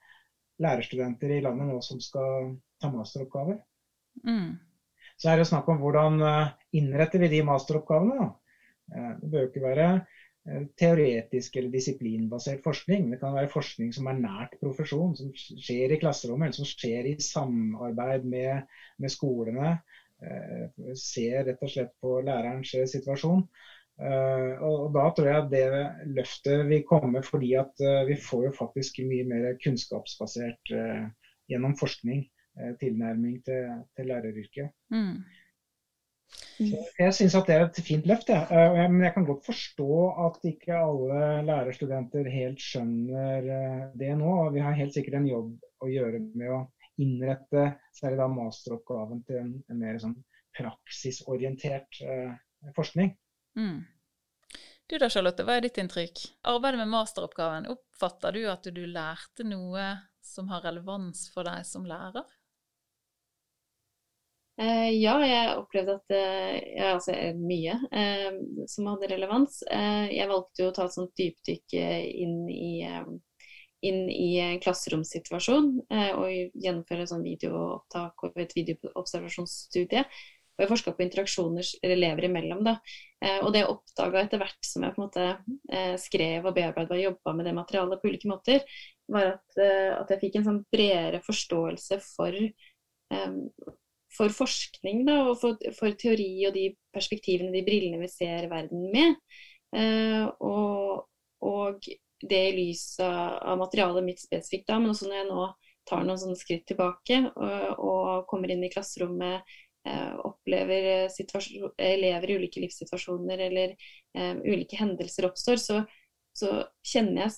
lærerstudenter 0.64 1.36
i 1.36 1.42
landet 1.46 1.68
nå 1.70 1.76
som 1.86 2.00
skal 2.02 2.56
ta 2.82 2.90
masteroppgaver. 2.90 3.60
Mm. 4.26 4.56
Så 5.22 5.30
er 5.30 5.38
det 5.38 5.46
snakk 5.52 5.68
om 5.70 5.78
hvordan 5.82 6.18
innretter 6.74 7.22
vi 7.22 7.30
de 7.36 7.44
masteroppgavene. 7.46 8.18
Da. 8.24 9.12
Det 9.20 9.30
bør 9.30 9.46
jo 9.46 9.52
ikke 9.52 9.66
være 9.68 9.86
teoretisk 10.80 11.58
eller 11.60 11.74
disiplinbasert 11.74 12.62
forskning. 12.64 13.10
Det 13.12 13.20
kan 13.20 13.36
være 13.36 13.52
forskning 13.52 13.90
som 13.96 14.08
er 14.08 14.20
nært 14.22 14.54
profesjon, 14.62 15.16
som 15.18 15.32
skjer 15.36 15.92
i 15.92 16.00
klasserommet, 16.00 16.50
eller 16.50 16.60
som 16.62 16.70
skjer 16.70 17.10
i 17.10 17.16
samarbeid 17.24 18.28
med, 18.32 18.68
med 19.02 19.12
skolene. 19.12 19.74
Eh, 20.18 20.94
ser 20.98 21.44
rett 21.46 21.62
og 21.62 21.70
slett 21.70 21.92
på 22.02 22.20
lærerens 22.26 22.72
eh, 22.78 22.88
situasjon. 22.90 23.44
Uh, 23.98 24.54
og, 24.62 24.92
da 24.94 25.08
tror 25.18 25.26
jeg 25.26 25.42
at 25.42 25.48
det 25.50 26.10
løftet 26.14 26.60
vil 26.70 26.84
komme 26.86 27.24
fordi 27.26 27.56
at 27.58 27.82
uh, 27.82 28.04
vi 28.06 28.14
får 28.22 28.44
jo 28.46 28.52
faktisk 28.54 29.00
mye 29.10 29.26
mer 29.26 29.56
kunnskapsbasert 29.64 30.70
uh, 30.70 31.08
gjennom 31.50 31.74
forskning 31.80 32.28
tilnærming 32.82 33.36
til, 33.46 33.74
til 33.98 34.08
læreryrket. 34.10 34.72
Mm. 34.90 35.20
Jeg 36.58 37.14
syns 37.14 37.36
at 37.38 37.50
det 37.50 37.56
er 37.56 37.66
et 37.66 37.80
fint 37.86 38.08
løft. 38.10 38.32
Ja. 38.34 38.46
Men 38.90 39.04
jeg 39.06 39.14
kan 39.16 39.28
godt 39.28 39.46
forstå 39.46 39.92
at 40.26 40.40
ikke 40.50 40.78
alle 40.78 41.20
lærerstudenter 41.48 42.30
helt 42.34 42.64
skjønner 42.64 43.94
det 43.98 44.14
nå. 44.20 44.34
Vi 44.56 44.64
har 44.66 44.78
helt 44.80 44.96
sikkert 44.98 45.22
en 45.22 45.30
jobb 45.30 45.54
å 45.86 45.92
gjøre 45.92 46.24
med 46.34 46.56
å 46.56 46.64
innrette 47.02 47.68
særlig 47.96 48.18
da 48.22 48.28
masteroppgaven 48.32 49.22
til 49.28 49.44
en 49.44 49.80
mer 49.80 50.00
sånn 50.02 50.18
praksisorientert 50.58 52.02
eh, 52.02 52.34
forskning. 52.76 53.14
Mm. 53.58 53.86
Du 54.88 54.96
da, 54.98 55.10
Charlotte, 55.12 55.44
hva 55.46 55.58
er 55.58 55.66
ditt 55.68 55.78
inntrykk? 55.82 56.24
Arbeidet 56.48 56.80
med 56.82 56.90
masteroppgaven, 56.94 57.68
oppfatter 57.74 58.38
du 58.38 58.46
at 58.50 58.70
du 58.74 58.84
lærte 58.88 59.46
noe 59.46 59.90
som 60.24 60.50
har 60.52 60.64
relevans 60.66 61.28
for 61.34 61.48
deg 61.48 61.66
som 61.68 61.86
lærer? 61.88 62.26
Eh, 64.58 64.90
ja, 64.98 65.14
jeg 65.22 65.58
opplevde 65.60 65.94
at 66.00 66.14
eh, 66.18 66.56
ja, 66.80 66.94
altså, 66.96 67.14
mye 67.38 67.76
eh, 67.94 68.38
som 68.70 68.88
hadde 68.90 69.10
relevans. 69.12 69.60
Jeg 69.70 70.30
valgte 70.32 70.64
jo 70.64 70.72
å 70.72 70.74
ta 70.74 70.88
et 70.88 70.96
sånt 70.96 71.14
dypdykk 71.20 71.78
inn 71.78 72.40
i 72.50 72.72
inn 73.86 74.08
i 74.10 74.40
en 74.42 74.58
klasseromssituasjon 74.58 75.68
og 75.94 76.56
gjennomføre 76.58 77.04
sånn 77.06 77.22
videoopptak 77.22 78.24
og 78.26 78.40
et 78.42 78.56
videoobservasjonsstudie. 78.58 80.02
Og 80.58 80.64
jeg 80.64 80.72
forska 80.72 80.94
på 80.98 81.04
interaksjoner 81.06 81.70
elever 81.86 82.26
imellom. 82.26 82.64
Da. 82.66 82.74
Og 83.46 83.52
det 83.54 83.62
jeg 83.62 83.70
oppdaga 83.70 84.24
etter 84.26 84.42
hvert 84.42 84.66
som 84.66 84.88
jeg 84.88 84.96
på 84.96 85.04
en 85.04 85.06
måte 85.06 86.00
skrev 86.02 86.50
og 86.50 86.58
bearbeida 86.58 86.98
og 86.98 87.04
jobba 87.04 87.36
med 87.38 87.46
det 87.46 87.54
materialet 87.60 88.02
på 88.02 88.10
ulike 88.10 88.32
måter, 88.34 88.66
var 89.14 89.36
at, 89.36 89.62
at 89.62 90.16
jeg 90.16 90.24
fikk 90.26 90.40
en 90.40 90.50
sånn 90.50 90.60
bredere 90.74 91.22
forståelse 91.30 92.02
for, 92.10 92.42
for 94.18 94.34
forskning 94.34 95.06
da, 95.08 95.20
og 95.30 95.38
for, 95.42 95.70
for, 95.78 95.94
teori 96.00 96.32
og 96.50 96.56
de 96.58 96.72
perspektivene, 96.96 97.54
de 97.54 97.64
brillene 97.68 98.02
vi 98.02 98.10
ser 98.12 98.50
verden 98.52 98.90
med. 98.94 99.16
og, 100.42 101.06
og 101.46 101.88
det 102.22 102.42
i 102.50 102.54
lys 102.56 102.84
av 103.04 103.58
materialet 103.60 104.06
mitt 104.06 104.22
spesifikt, 104.22 104.68
da, 104.70 104.80
men 104.82 104.94
også 104.94 105.10
når 105.10 105.20
jeg 105.20 105.30
nå 105.30 105.48
tar 105.88 106.04
noen 106.04 106.20
sånne 106.20 106.40
skritt 106.40 106.66
tilbake 106.68 107.22
og, 107.30 107.78
og 107.78 108.26
kommer 108.30 108.52
inn 108.52 108.66
i 108.66 108.72
klasserommet, 108.74 109.46
eh, 109.88 110.14
opplever 110.28 111.08
elever 111.78 112.32
i 112.32 112.38
ulike 112.42 112.64
livssituasjoner 112.64 113.46
eller 113.48 113.76
eh, 114.18 114.34
ulike 114.44 114.80
hendelser 114.80 115.30
oppstår, 115.30 115.62
så, 115.62 115.82
så, 116.36 116.60
kjenner 116.86 117.28
jeg, 117.28 117.38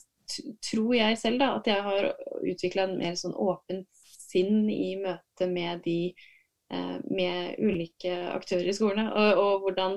tror 0.66 0.96
jeg 0.96 1.22
selv, 1.22 1.42
da, 1.42 1.54
at 1.60 1.70
jeg 1.70 1.86
har 1.86 2.12
utvikla 2.54 2.88
en 2.88 2.98
mer 3.02 3.16
sånn 3.20 3.38
åpent 3.38 3.88
sinn 4.30 4.68
i 4.70 4.94
møte 5.02 5.50
med 5.50 5.82
de 5.86 6.00
eh, 6.12 6.28
med 6.70 7.56
ulike 7.58 8.14
aktører 8.30 8.68
i 8.70 8.74
skolene, 8.78 9.08
og, 9.10 9.40
og 9.42 9.64
hvordan 9.64 9.96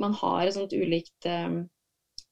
man 0.00 0.14
har 0.14 0.46
et 0.46 0.54
sånt 0.56 0.72
ulikt 0.72 1.26
eh, 1.28 1.50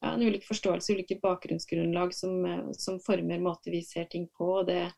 ja, 0.01 0.13
en 0.13 0.23
ulik 0.23 0.47
forståelse, 0.49 0.93
ulike 0.93 1.19
bakgrunnsgrunnlag 1.23 2.15
som, 2.15 2.45
eh, 2.45 2.71
som, 2.73 3.01
former 3.01 3.41
måter 3.41 3.71
vi 3.71 3.83
ser 3.85 4.05
ting 4.05 4.29
på. 4.39 4.63
det, 4.63 4.93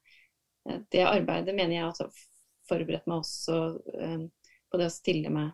eh, 0.69 0.81
det 0.91 1.07
arbeidet 1.07 1.55
mener 1.55 1.76
jeg 1.76 1.88
har 1.91 2.23
forberedt 2.69 3.09
meg 3.11 3.25
også 3.25 3.57
på 4.71 4.79
det 4.79 4.87
å 4.87 4.95
stille 4.95 5.33
meg, 5.35 5.50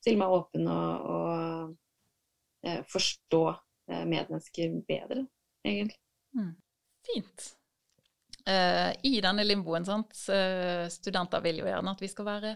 stille 0.00 0.20
meg 0.20 0.32
åpen 0.36 0.68
og, 0.70 1.08
og 1.10 2.84
forstå 2.88 3.40
medmennesker 3.90 4.78
bedre, 4.88 5.26
egentlig. 5.66 5.98
Mm. 6.38 6.54
Fint. 7.04 7.50
Uh, 8.44 8.92
I 9.06 9.18
denne 9.24 9.44
limboen, 9.46 9.86
sant? 9.88 10.12
studenter 10.92 11.44
vil 11.44 11.62
jo 11.62 11.68
gjerne 11.68 11.94
at 11.94 12.02
vi 12.04 12.10
skal 12.12 12.28
være 12.28 12.54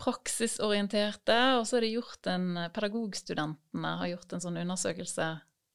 praksisorienterte. 0.00 1.38
Og 1.58 1.66
så 1.68 1.78
er 1.78 1.86
det 1.86 1.94
gjort 1.94 2.30
en 2.32 2.48
Pedagogstudentene 2.72 3.94
har 4.00 4.12
gjort 4.14 4.34
en 4.34 4.44
sånn 4.44 4.60
undersøkelse 4.62 5.30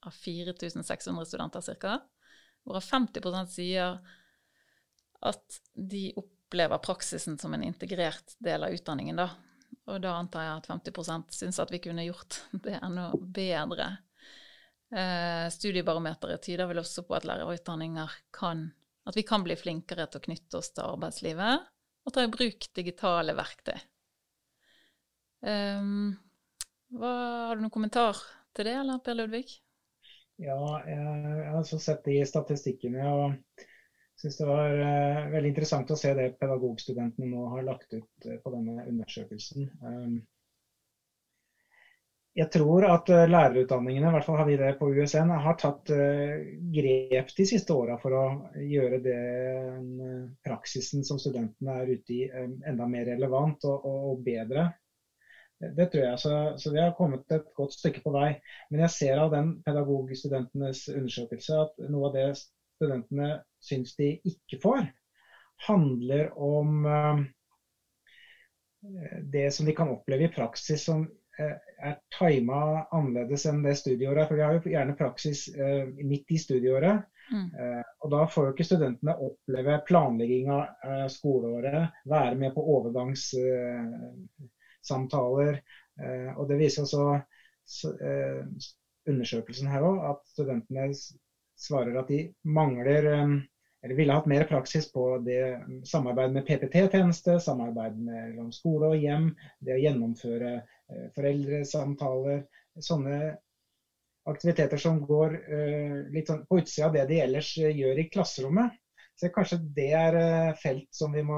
av 0.05 0.19
4600 0.21 1.29
studenter 1.29 1.65
ca., 1.81 1.97
hvorav 2.65 2.85
50% 2.85 3.51
sier 3.53 3.99
at 5.25 5.59
de 5.73 6.07
opplever 6.17 6.81
praksisen 6.81 7.37
som 7.41 7.53
en 7.53 7.65
integrert 7.65 8.35
del 8.41 8.65
av 8.65 8.73
utdanningen. 8.73 9.21
Da. 9.21 9.29
Og 9.91 10.01
da 10.01 10.15
antar 10.17 10.47
jeg 10.47 10.55
at 10.59 10.69
50% 10.71 11.37
syns 11.37 11.61
at 11.61 11.73
vi 11.73 11.81
kunne 11.83 12.07
gjort 12.07 12.41
det 12.65 12.79
enda 12.81 13.11
bedre. 13.13 13.91
Eh, 14.95 15.45
studiebarometeret 15.53 16.41
tyder 16.45 16.69
vel 16.69 16.81
også 16.81 17.05
på 17.05 17.17
at 17.17 17.25
lærerutdanninger 17.27 18.17
kan 18.33 18.67
At 19.05 19.17
vi 19.17 19.23
kan 19.27 19.43
bli 19.45 19.57
flinkere 19.57 20.07
til 20.09 20.21
å 20.21 20.25
knytte 20.25 20.59
oss 20.59 20.71
til 20.73 20.85
arbeidslivet 20.85 21.67
og 22.05 22.13
ta 22.13 22.23
i 22.25 22.31
bruk 22.31 22.67
digitale 22.77 23.35
verktøy. 23.37 23.77
Um, 25.45 26.15
hva, 26.95 27.13
har 27.49 27.57
du 27.57 27.65
noen 27.65 27.73
kommentar 27.73 28.17
til 28.55 28.69
det, 28.69 28.75
eller 28.81 29.01
Per 29.05 29.17
Ludvig? 29.17 29.45
Ja, 30.41 30.57
jeg, 30.87 30.99
har 30.99 31.57
også 31.59 31.79
sett 31.81 32.05
de 32.07 32.19
statistikkene. 32.27 33.05
og 33.09 33.65
syns 34.19 34.37
det 34.39 34.47
var 34.47 34.73
uh, 34.79 35.31
veldig 35.33 35.51
interessant 35.51 35.91
å 35.91 35.99
se 35.99 36.13
det 36.17 36.31
pedagogstudentene 36.39 37.29
nå 37.29 37.49
har 37.53 37.65
lagt 37.67 37.93
ut 37.93 38.29
uh, 38.29 38.37
på 38.43 38.53
denne 38.53 38.85
undersøkelsen. 38.89 39.69
Um, 39.81 40.17
jeg 42.35 42.51
tror 42.51 42.85
at 42.89 43.09
uh, 43.13 43.23
lærerutdanningene, 43.29 44.09
i 44.09 44.13
hvert 44.15 44.25
fall 44.27 44.39
har 44.39 44.47
vi 44.47 44.57
det 44.59 44.71
på 44.79 44.89
USN, 44.91 45.31
har 45.43 45.57
tatt 45.59 45.91
grep 46.75 47.29
de 47.37 47.45
siste 47.47 47.75
åra 47.75 47.95
for 48.01 48.15
å 48.15 48.23
gjøre 48.59 48.99
den 49.03 49.85
praksisen 50.43 51.05
som 51.07 51.19
studentene 51.21 51.77
er 51.81 51.93
ute 51.95 52.17
i, 52.17 52.23
enda 52.27 52.87
mer 52.89 53.07
relevant 53.13 53.67
og, 53.69 53.87
og 53.87 54.25
bedre. 54.25 54.67
Det 55.55 55.85
tror 55.87 56.03
jeg. 56.03 56.19
Så, 56.19 56.33
så, 56.59 56.71
vi 56.73 56.81
har 56.83 56.91
kommet 56.97 57.31
et 57.31 57.47
godt 57.55 57.73
stykke 57.77 58.03
på 58.03 58.11
vei. 58.11 58.27
Men 58.69 58.83
jeg 58.83 58.93
ser 58.97 59.21
av 59.21 59.31
den 59.31 59.53
pedagogstudentenes 59.63 60.89
undersøkelse 60.91 61.61
at 61.63 61.87
noe 61.87 62.09
av 62.09 62.17
det 62.17 62.27
studentene 62.35 63.29
syns 63.63 63.95
de 63.95 64.11
ikke 64.27 64.59
får, 64.61 64.89
handler 65.69 66.27
om 66.35 66.83
det 69.23 69.47
som 69.55 69.65
de 69.65 69.73
kan 69.73 69.89
oppleve 69.89 70.27
i 70.27 70.33
praksis 70.33 70.83
som 70.85 71.05
er 71.39 71.95
tima 72.17 72.59
annerledes 72.95 73.43
enn 73.49 73.63
det 73.65 73.75
studieåret. 73.79 74.27
For 74.27 74.35
vi 74.37 74.45
har 74.45 74.53
jo 74.55 74.71
gjerne 74.71 74.99
praksis 74.99 75.39
eh, 75.55 75.83
midt 76.03 76.27
i 76.31 76.37
studieåret. 76.41 76.97
Mm. 77.25 77.49
og 78.05 78.09
da 78.13 78.21
får 78.29 78.43
jo 78.45 78.51
ikke 78.53 78.67
studentene 78.67 79.13
oppleve 79.25 79.79
planlegging 79.87 80.45
av 80.53 81.09
skoleåret, 81.09 81.89
være 82.05 82.35
med 82.37 82.53
på 82.53 82.61
overgangssamtaler. 82.75 85.55
Eh, 86.03 86.31
og 86.35 86.49
det 86.49 86.57
viser 86.59 86.83
også 86.83 87.03
eh, 88.03 88.41
undersøkelsen 89.09 89.69
her 89.71 89.85
òg, 89.87 90.01
at 90.11 90.21
studentene 90.33 90.89
svarer 91.55 91.95
at 92.01 92.11
de 92.11 92.19
mangler 92.57 93.03
eh, 93.13 93.35
eller 93.85 93.95
ville 93.95 94.13
hatt 94.17 94.25
mer 94.25 94.43
praksis 94.49 94.87
på 94.89 95.03
det 95.21 95.59
samarbeid 95.85 96.31
med 96.33 96.45
PPT-tjeneste, 96.47 97.35
samarbeid 97.39 97.99
mellom 98.01 98.47
skole 98.53 98.89
og 98.89 98.97
hjem, 98.97 99.27
det 99.61 99.75
å 99.75 99.81
gjennomføre 99.83 100.55
foreldresamtaler. 101.13 102.41
Sånne 102.81 103.19
aktiviteter 104.25 104.81
som 104.81 104.97
går 105.05 105.37
litt 106.09 106.31
sånn 106.31 106.41
på 106.49 106.57
utsida 106.63 106.87
av 106.89 106.95
det 106.97 107.05
de 107.11 107.19
ellers 107.27 107.51
gjør 107.61 108.01
i 108.01 108.07
klasserommet. 108.09 108.73
Så 109.13 109.29
kanskje 109.29 109.61
det 109.77 109.91
er 109.93 110.17
felt 110.57 110.89
som 110.89 111.13
vi 111.13 111.21
må 111.23 111.37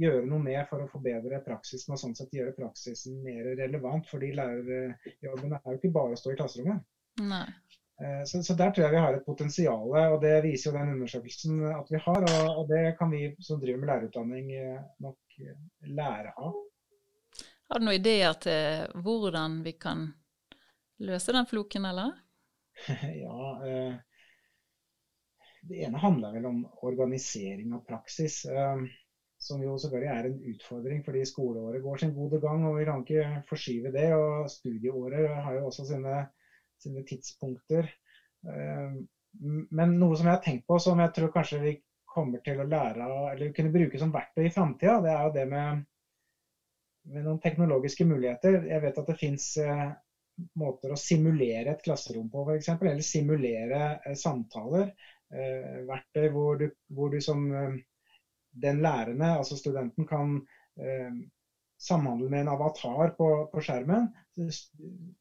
gjøre 0.00 0.24
noe 0.30 0.40
med 0.40 0.62
for 0.70 0.80
å 0.80 0.88
forbedre 0.88 1.42
praksisen 1.44 1.92
og 1.92 2.00
sånn 2.00 2.16
sett 2.16 2.32
gjøre 2.32 2.56
praksisen 2.56 3.20
mer 3.20 3.52
relevant. 3.58 4.08
fordi 4.08 4.32
lærerjobben 4.32 5.52
er 5.52 5.60
jo 5.68 5.76
ikke 5.76 5.92
bare 5.92 6.16
å 6.16 6.22
stå 6.24 6.32
i 6.32 6.40
klasserommet. 6.40 6.80
Nei. 7.20 7.44
Eh, 8.00 8.24
så, 8.24 8.42
så, 8.42 8.54
der 8.54 8.70
tror 8.70 8.86
jeg 8.86 8.94
vi 8.94 9.04
har 9.04 9.16
et 9.16 9.26
potensial, 9.26 9.92
og 9.92 10.18
det 10.22 10.34
viser 10.46 10.70
jo 10.70 10.78
den 10.78 10.94
undersøkelsen 10.96 11.62
at 11.72 11.92
vi 11.92 12.00
har. 12.06 12.26
Og, 12.32 12.50
og 12.62 12.70
det 12.70 12.84
kan 12.98 13.12
vi 13.12 13.26
som 13.44 13.60
driver 13.60 13.82
med 13.82 13.92
lærerutdanning 13.92 14.52
eh, 14.56 14.82
nok 15.04 15.40
eh, 15.40 15.58
lære 15.88 16.34
av. 16.36 16.58
Har 17.70 17.78
du 17.78 17.86
noen 17.86 18.00
ideer 18.00 18.38
til 18.42 19.02
hvordan 19.04 19.60
vi 19.62 19.76
kan 19.78 20.08
løse 21.06 21.34
den 21.36 21.46
floken, 21.46 21.84
eller? 21.92 22.16
ja, 23.24 23.50
eh, 23.68 24.00
det 25.68 25.84
ene 25.84 26.00
handler 26.00 26.34
vel 26.34 26.48
om 26.48 26.64
organisering 26.88 27.76
av 27.76 27.84
praksis. 27.86 28.42
Eh, 28.48 28.88
som 29.40 29.62
jo 29.64 29.76
selvfølgelig 29.80 30.10
er 30.12 30.26
en 30.28 30.40
utfordring, 30.50 31.04
fordi 31.04 31.22
skoleåret 31.24 31.82
går 31.82 32.02
sin 32.02 32.12
gode 32.12 32.40
gang, 32.42 32.64
og 32.68 32.74
vi 32.76 32.84
kan 32.84 33.04
ikke 33.04 33.44
forskyve 33.48 33.92
det. 33.94 34.08
Og 34.12 34.50
studieåret 34.52 35.30
har 35.44 35.56
jo 35.56 35.66
også 35.70 35.86
sine, 35.88 36.16
sine 36.82 37.04
tidspunkter. 37.06 37.88
Eh, 38.48 38.98
men 39.78 39.94
noe 40.00 40.18
som 40.18 40.26
jeg 40.26 40.36
har 40.36 40.42
tenkt 40.44 40.66
på, 40.68 40.78
som 40.82 41.00
jeg 41.00 41.14
tror 41.16 41.32
kanskje 41.34 41.62
vi 41.62 41.74
kommer 42.10 42.42
til 42.42 42.58
å 42.58 42.66
lære 42.66 43.06
av, 43.06 43.26
eller 43.30 43.52
kunne 43.54 43.72
bruke 43.72 43.98
som 44.00 44.12
verktøy 44.14 44.48
i 44.48 44.52
framtida, 44.52 44.98
det 45.04 45.12
er 45.12 45.20
jo 45.22 45.34
det 45.36 45.44
med, 45.52 45.82
med, 47.12 47.22
noen 47.22 47.38
teknologiske 47.42 48.06
muligheter. 48.08 48.64
Jeg 48.72 48.82
vet 48.82 48.98
at 48.98 49.12
det 49.12 49.18
fins 49.20 49.46
eh, 49.62 49.86
måter 50.58 50.90
å 50.94 50.98
simulere 50.98 51.76
et 51.76 51.84
klasserom 51.84 52.26
på, 52.32 52.42
f.eks. 52.48 52.72
Eller 52.74 53.06
simulere 53.06 53.82
eh, 54.00 54.18
samtaler. 54.18 54.92
verktøy 55.30 56.24
hvor 56.34 56.56
du, 56.58 56.64
hvor 56.90 57.12
du 57.12 57.20
som 57.22 57.44
den 58.64 58.80
lærende, 58.82 59.28
altså 59.38 59.54
studenten, 59.54 60.02
kan 60.02 60.40
samhandle 61.80 62.28
med 62.28 62.44
en 62.44 62.52
avatar 62.54 63.14
på, 63.16 63.28
på, 63.52 63.62
skjermen. 63.64 64.08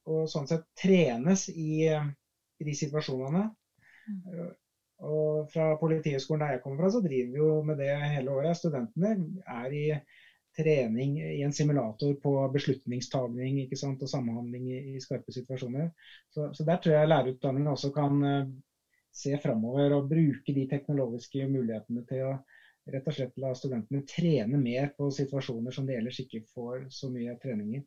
Og 0.10 0.25
sånn 0.32 0.48
sett 0.50 0.66
trenes 0.80 1.48
i, 1.51 1.86
i 1.88 2.68
de 2.68 2.75
situasjonene. 2.75 3.46
Mm. 4.10 4.50
Og 5.10 5.46
fra 5.51 5.72
Politihøgskolen 5.80 6.44
der 6.44 6.58
jeg 6.58 6.63
kommer 6.63 6.84
fra, 6.84 6.92
så 6.92 7.04
driver 7.04 7.32
vi 7.32 7.39
jo 7.39 7.51
med 7.63 7.80
det 7.80 7.94
hele 8.16 8.34
året. 8.36 8.60
Studentene 8.60 9.13
er 9.48 9.75
i 9.75 9.86
trening 10.60 11.16
i 11.22 11.42
en 11.46 11.54
simulator 11.56 12.16
på 12.20 12.34
beslutningstagning 12.51 13.62
ikke 13.63 13.78
sant, 13.80 14.01
og 14.04 14.12
samhandling 14.12 14.66
i, 14.68 14.80
i 14.96 15.04
skarpe 15.04 15.32
situasjoner. 15.32 15.88
Så, 16.34 16.50
så, 16.58 16.66
der 16.68 16.82
tror 16.82 16.98
jeg 16.98 17.12
lærerutdanningen 17.12 17.72
også 17.72 17.94
kan 17.96 18.24
uh, 18.25 18.50
se 19.16 19.38
framover 19.42 19.96
og 19.96 20.10
bruke 20.10 20.56
de 20.56 20.66
teknologiske 20.70 21.48
mulighetene 21.48 22.04
til 22.10 22.28
å 22.28 22.34
rett 22.93 23.08
og 23.08 23.15
slett 23.15 23.39
la 23.41 23.53
studentene 23.58 24.03
trene 24.08 24.60
mer 24.60 24.91
på 24.98 25.10
situasjoner 25.13 25.75
som 25.75 25.88
de 25.88 25.98
ellers 25.98 26.19
ikke 26.24 26.43
får 26.53 26.88
så 26.93 27.10
mye 27.13 27.36
trening 27.41 27.75
i. 27.79 27.84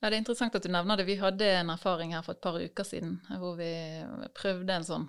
Ja, 0.00 0.10
Det 0.10 0.16
er 0.16 0.20
interessant 0.20 0.56
at 0.56 0.64
du 0.64 0.68
nevner 0.72 1.00
det. 1.00 1.06
Vi 1.08 1.16
hadde 1.16 1.46
en 1.60 1.70
erfaring 1.72 2.12
her 2.12 2.22
for 2.22 2.36
et 2.36 2.42
par 2.44 2.58
uker 2.60 2.84
siden 2.84 3.18
hvor 3.40 3.56
vi 3.56 3.70
prøvde 4.36 4.74
en 4.74 4.84
sånn 4.84 5.06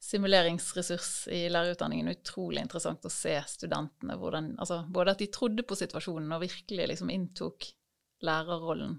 simuleringsressurs 0.00 1.28
i 1.28 1.42
lærerutdanningen. 1.52 2.08
Utrolig 2.14 2.62
interessant 2.64 3.04
å 3.04 3.12
se 3.12 3.34
studentene. 3.48 4.16
Hvordan, 4.16 4.54
altså, 4.58 4.82
både 4.88 5.12
at 5.12 5.20
de 5.20 5.28
trodde 5.32 5.66
på 5.68 5.76
situasjonen 5.76 6.32
og 6.32 6.46
virkelig 6.46 6.86
liksom 6.94 7.12
inntok 7.12 7.68
lærerrollen. 8.24 8.96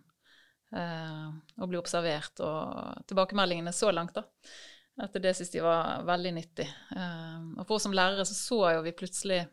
Eh, 0.72 1.26
og 1.58 1.72
ble 1.72 1.82
observert. 1.82 2.38
Og 2.46 3.08
tilbakemeldingene 3.10 3.74
så 3.74 3.90
langt, 3.94 4.14
da. 4.20 4.28
At 5.00 5.14
det 5.14 5.34
syntes 5.38 5.54
de 5.54 5.64
var 5.64 6.04
veldig 6.08 6.34
nyttig. 6.36 6.68
Eh, 6.96 7.44
og 7.58 7.66
for 7.66 7.78
oss 7.78 7.88
som 7.88 7.96
lærere 7.96 8.26
så 8.28 8.36
så 8.36 8.62
jo 8.76 8.86
vi 8.86 8.96
plutselig 8.96 9.46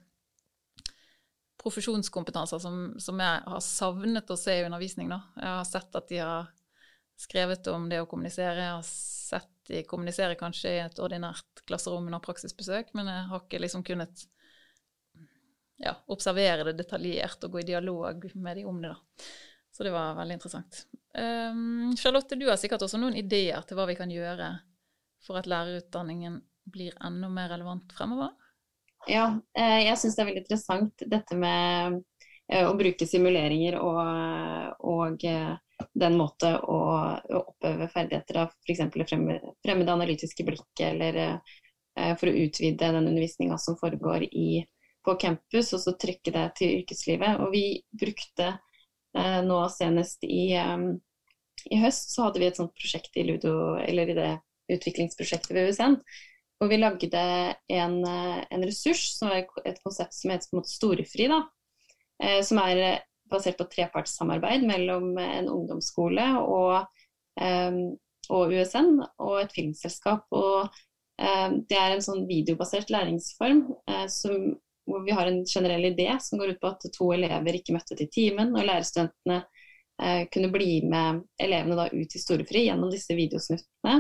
profesjonskompetanser 1.58 2.60
som, 2.62 2.78
som, 3.02 3.20
jeg 3.20 3.42
har 3.50 3.62
savnet 3.64 4.30
å 4.30 4.38
se 4.38 4.54
i 4.58 4.64
undervisning. 4.66 5.10
Da. 5.10 5.20
Jeg 5.36 5.54
har 5.56 5.68
sett 5.68 5.98
at 5.98 6.08
de 6.10 6.20
har 6.22 6.50
skrevet 7.18 7.70
om 7.72 7.88
det 7.90 8.02
å 8.02 8.08
kommunisere. 8.10 8.62
Jeg 8.62 8.76
har 8.76 8.86
sett 8.86 9.54
de 9.68 9.82
kommuniserer 9.84 10.38
kanskje 10.38 10.74
i 10.76 10.82
et 10.84 11.00
ordinært 11.02 11.62
klasserom 11.68 12.06
under 12.08 12.22
praksisbesøk, 12.24 12.94
men 12.96 13.10
jeg 13.10 13.26
har 13.32 13.42
ikke 13.42 13.60
liksom 13.60 13.84
kunnet 13.84 14.22
ja, 15.82 15.92
observere 16.10 16.70
det 16.70 16.78
detaljert 16.78 17.42
og 17.44 17.52
gå 17.52 17.62
i 17.62 17.68
dialog 17.68 18.30
med 18.34 18.58
de 18.58 18.64
om 18.68 18.80
det. 18.82 18.94
da. 18.94 19.26
Så 19.74 19.84
det 19.84 19.92
var 19.94 20.16
veldig 20.16 20.38
interessant. 20.38 20.86
Um, 21.14 21.92
Charlotte, 21.98 22.38
du 22.38 22.48
har 22.48 22.56
sikkert 22.58 22.82
også 22.86 22.98
noen 22.98 23.18
ideer 23.18 23.62
til 23.66 23.78
hva 23.78 23.84
vi 23.90 23.98
kan 23.98 24.10
gjøre 24.10 24.48
for 25.26 25.40
at 25.40 25.48
lærerutdanningen 25.50 26.40
blir 26.72 26.94
enda 27.04 27.28
mer 27.32 27.48
relevant 27.52 27.92
fremover? 27.96 28.34
Ja, 29.06 29.40
eh, 29.58 29.84
jeg 29.86 29.98
syns 29.98 30.16
det 30.16 30.22
er 30.22 30.28
veldig 30.28 30.42
interessant 30.42 31.04
dette 31.06 31.36
med 31.38 31.98
eh, 32.50 32.66
å 32.66 32.74
bruke 32.76 33.06
simuleringer 33.08 33.78
og, 33.80 34.00
og 34.84 35.24
eh, 35.28 35.54
den 35.94 36.18
måte 36.18 36.50
å, 36.58 36.80
oppøve 37.38 37.88
ferdigheter 37.92 38.42
av 38.42 38.56
f.eks. 38.66 38.82
det 38.94 39.06
fremmede, 39.08 39.54
fremmede 39.64 39.94
analytiske 39.94 40.44
blikket, 40.44 40.88
eller 40.90 41.38
for 42.18 42.30
å 42.30 42.40
utvide 42.44 42.92
den 42.94 43.08
undervisninga 43.08 43.56
som 43.58 43.74
foregår 43.78 44.24
i, 44.26 44.60
på 45.06 45.14
campus, 45.18 45.72
og 45.74 45.80
så 45.82 45.94
trykke 45.98 46.30
det 46.34 46.44
til 46.58 46.74
yrkeslivet. 46.76 47.40
Og 47.42 47.50
vi 47.54 47.62
brukte 47.90 48.52
nå 49.46 49.58
senest 49.74 50.22
i, 50.26 50.52
i, 50.54 51.80
høst, 51.82 52.12
så 52.14 52.26
hadde 52.26 52.42
vi 52.42 52.50
et 52.50 52.58
sånt 52.58 52.74
prosjekt 52.78 53.18
i 53.18 53.26
Ludo, 53.26 53.54
eller 53.82 54.12
i 54.12 54.18
det 54.18 54.30
utviklingsprosjektet 54.72 55.54
ved 55.56 55.70
USN. 55.70 55.98
Og 56.58 56.72
vi 56.72 56.78
lagde 56.80 57.20
en, 57.70 57.98
eh, 58.04 58.40
en 58.50 58.64
ressurs, 58.66 59.04
som 59.18 59.30
er 59.30 59.46
et 59.64 59.82
konsept 59.84 60.14
som 60.14 60.32
heter 60.32 60.64
Storefri. 60.66 61.28
da, 61.28 61.42
eh, 62.22 62.42
som 62.42 62.58
er 62.58 63.02
basert 63.30 63.58
på 63.58 63.68
trepartssamarbeid 63.70 64.64
mellom 64.66 65.16
en 65.18 65.48
ungdomsskole 65.48 66.24
og, 66.40 66.86
og 68.30 68.52
USN 68.52 69.02
og 69.20 69.42
et 69.42 69.52
filmselskap. 69.52 70.24
Og, 70.32 70.70
det 71.18 71.76
er 71.76 71.92
en 71.92 72.00
sånn 72.00 72.28
videobasert 72.28 72.88
læringsform 72.88 73.74
som, 74.08 74.54
hvor 74.86 75.04
vi 75.04 75.10
har 75.10 75.26
en 75.26 75.44
generell 75.44 75.90
idé 75.90 76.06
som 76.22 76.38
går 76.38 76.54
ut 76.54 76.60
på 76.62 76.70
at 76.70 76.86
to 76.94 77.10
elever 77.12 77.58
ikke 77.58 77.74
møtte 77.74 77.98
til 77.98 78.08
timen, 78.08 78.56
og 78.56 78.64
lærerstudentene 78.64 79.42
kunne 80.32 80.52
bli 80.54 80.80
med 80.88 81.24
elevene 81.42 81.88
ut 81.92 82.14
i 82.14 82.22
storefri 82.22 82.64
gjennom 82.68 82.88
disse 82.90 83.12
videosnuttene 83.18 83.98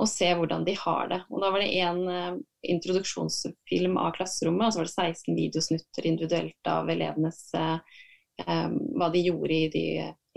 og 0.00 0.08
se 0.08 0.30
hvordan 0.34 0.64
de 0.64 0.74
har 0.78 1.08
det. 1.10 1.20
Og 1.30 1.42
Da 1.42 1.50
var 1.52 1.62
det 1.62 1.72
en 1.84 2.02
uh, 2.08 2.36
introduksjonsfilm 2.74 3.98
av 4.00 4.14
klasserommet, 4.16 4.66
og 4.66 4.72
så 4.72 4.82
var 4.82 4.88
det 4.88 5.14
16 5.14 5.36
videosnutter 5.36 6.08
individuelt 6.08 6.70
av 6.72 6.90
elevenes 6.90 7.42
uh, 7.58 7.76
um, 8.46 8.78
hva 8.98 9.10
de 9.12 9.24
gjorde 9.26 9.56
i, 9.56 9.66
de, 9.72 9.86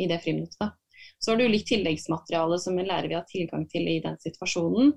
i 0.01 0.09
det 0.11 0.19
friminuttet. 0.23 0.75
Så 1.19 1.31
var 1.31 1.39
det 1.39 1.47
jo 1.47 1.67
tilleggsmateriale 1.71 2.57
som 2.59 2.79
en 2.79 2.89
lærer 2.89 3.07
vil 3.07 3.19
ha 3.19 3.27
tilgang 3.29 3.63
til 3.71 3.87
i 3.89 4.01
den 4.03 4.17
situasjonen. 4.21 4.95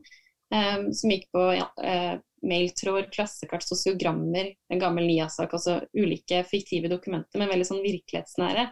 Um, 0.49 0.89
som 0.97 1.13
gikk 1.13 1.29
på 1.35 1.45
ja, 1.53 1.69
uh, 1.79 2.15
mailtråd, 2.49 3.11
klassekart, 3.13 3.67
sosiogrammer, 3.67 4.55
en 4.73 4.81
gammel 4.81 5.07
NIA-sak, 5.07 5.53
altså 5.55 5.81
ulike 5.93 6.43
fiktive 6.49 6.91
dokumenter, 6.91 7.41
men 7.41 7.51
veldig 7.53 7.67
sånn 7.69 7.85
virkelighetsnære. 7.85 8.69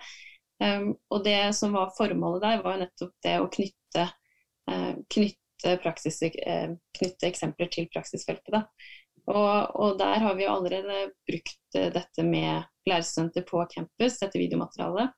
Um, 0.62 0.94
og 1.12 1.24
det 1.26 1.52
som 1.56 1.76
var 1.76 1.92
formålet 1.98 2.46
der, 2.46 2.62
var 2.64 2.76
jo 2.76 2.84
nettopp 2.86 3.12
det 3.26 3.34
å 3.42 3.50
knytte, 3.52 4.06
uh, 4.72 4.94
knytte, 5.66 5.82
praksis, 5.82 6.22
uh, 6.22 6.76
knytte 6.98 7.26
eksempler 7.26 7.68
til 7.72 7.88
praksisfeltet. 7.92 8.66
Og, 9.26 9.74
og, 9.74 9.98
der 9.98 10.22
har 10.22 10.34
vi 10.38 10.46
allerede 10.46 11.10
brukt 11.26 11.78
uh, 11.78 11.90
dette 11.92 12.22
med 12.22 12.62
lærerstudenter 12.86 13.42
på 13.42 13.64
campus, 13.74 14.18
dette 14.20 14.38
videomaterialet. 14.38 15.10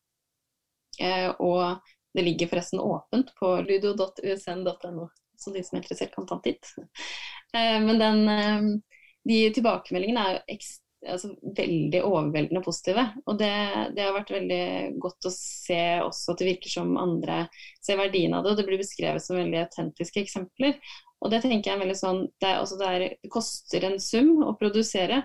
Uh, 0.99 1.31
og 1.39 1.91
det 2.15 2.25
ligger 2.25 2.49
forresten 2.49 2.81
åpent 2.81 3.35
på 3.39 3.61
ludo.usn.no, 3.63 5.09
så 5.37 5.53
de 5.55 5.63
som 5.63 5.77
er 5.77 5.83
interessert 5.83 6.15
kan 6.15 6.27
ta 6.27 6.39
en 6.39 6.43
titt. 6.43 6.71
Men 7.53 8.01
den, 8.01 8.81
de 9.29 9.37
tilbakemeldingene 9.55 10.25
er 10.25 10.33
jo 10.35 10.57
altså, 11.07 11.33
veldig 11.57 12.01
overveldende 12.05 12.63
positive. 12.65 13.05
Og 13.27 13.39
det, 13.41 13.51
det, 13.97 14.05
har 14.05 14.17
vært 14.17 14.33
veldig 14.35 14.63
godt 15.03 15.29
å 15.29 15.35
se 15.35 15.83
også 16.05 16.35
at 16.35 16.43
det 16.43 16.49
virker 16.53 16.73
som 16.73 16.97
andre 17.01 17.43
ser 17.85 18.01
verdien 18.01 18.35
av 18.37 18.45
det. 18.45 18.55
Og 18.55 18.61
det 18.61 18.67
blir 18.69 18.81
beskrevet 18.81 19.25
som 19.25 19.39
veldig 19.39 19.63
autentiske 19.67 20.23
eksempler. 20.25 20.79
Og 21.19 21.33
det 21.33 21.43
tenker 21.45 21.71
jeg 21.71 21.79
er 21.79 21.83
veldig 21.83 21.99
sånn 21.99 22.25
det, 22.43 22.55
altså 22.55 22.79
det, 22.81 22.89
er, 22.95 23.31
koster 23.33 23.87
en 23.89 23.99
sum 24.03 24.37
å 24.47 24.55
produsere, 24.59 25.25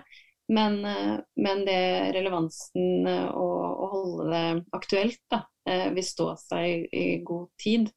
men, 0.50 0.80
eh, 0.84 1.16
men 1.40 1.62
det 1.64 1.80
relevansen 2.16 3.06
og 3.06 3.44
å, 3.44 3.68
å, 3.70 3.90
holde 3.94 4.24
det 4.32 4.64
aktuelt 4.76 5.20
da, 5.32 5.44
eh, 5.70 5.86
vil 5.94 6.04
stå 6.04 6.32
seg 6.42 6.66
i, 6.66 6.80
i 6.98 7.06
god 7.24 7.46
tid. 7.62 7.92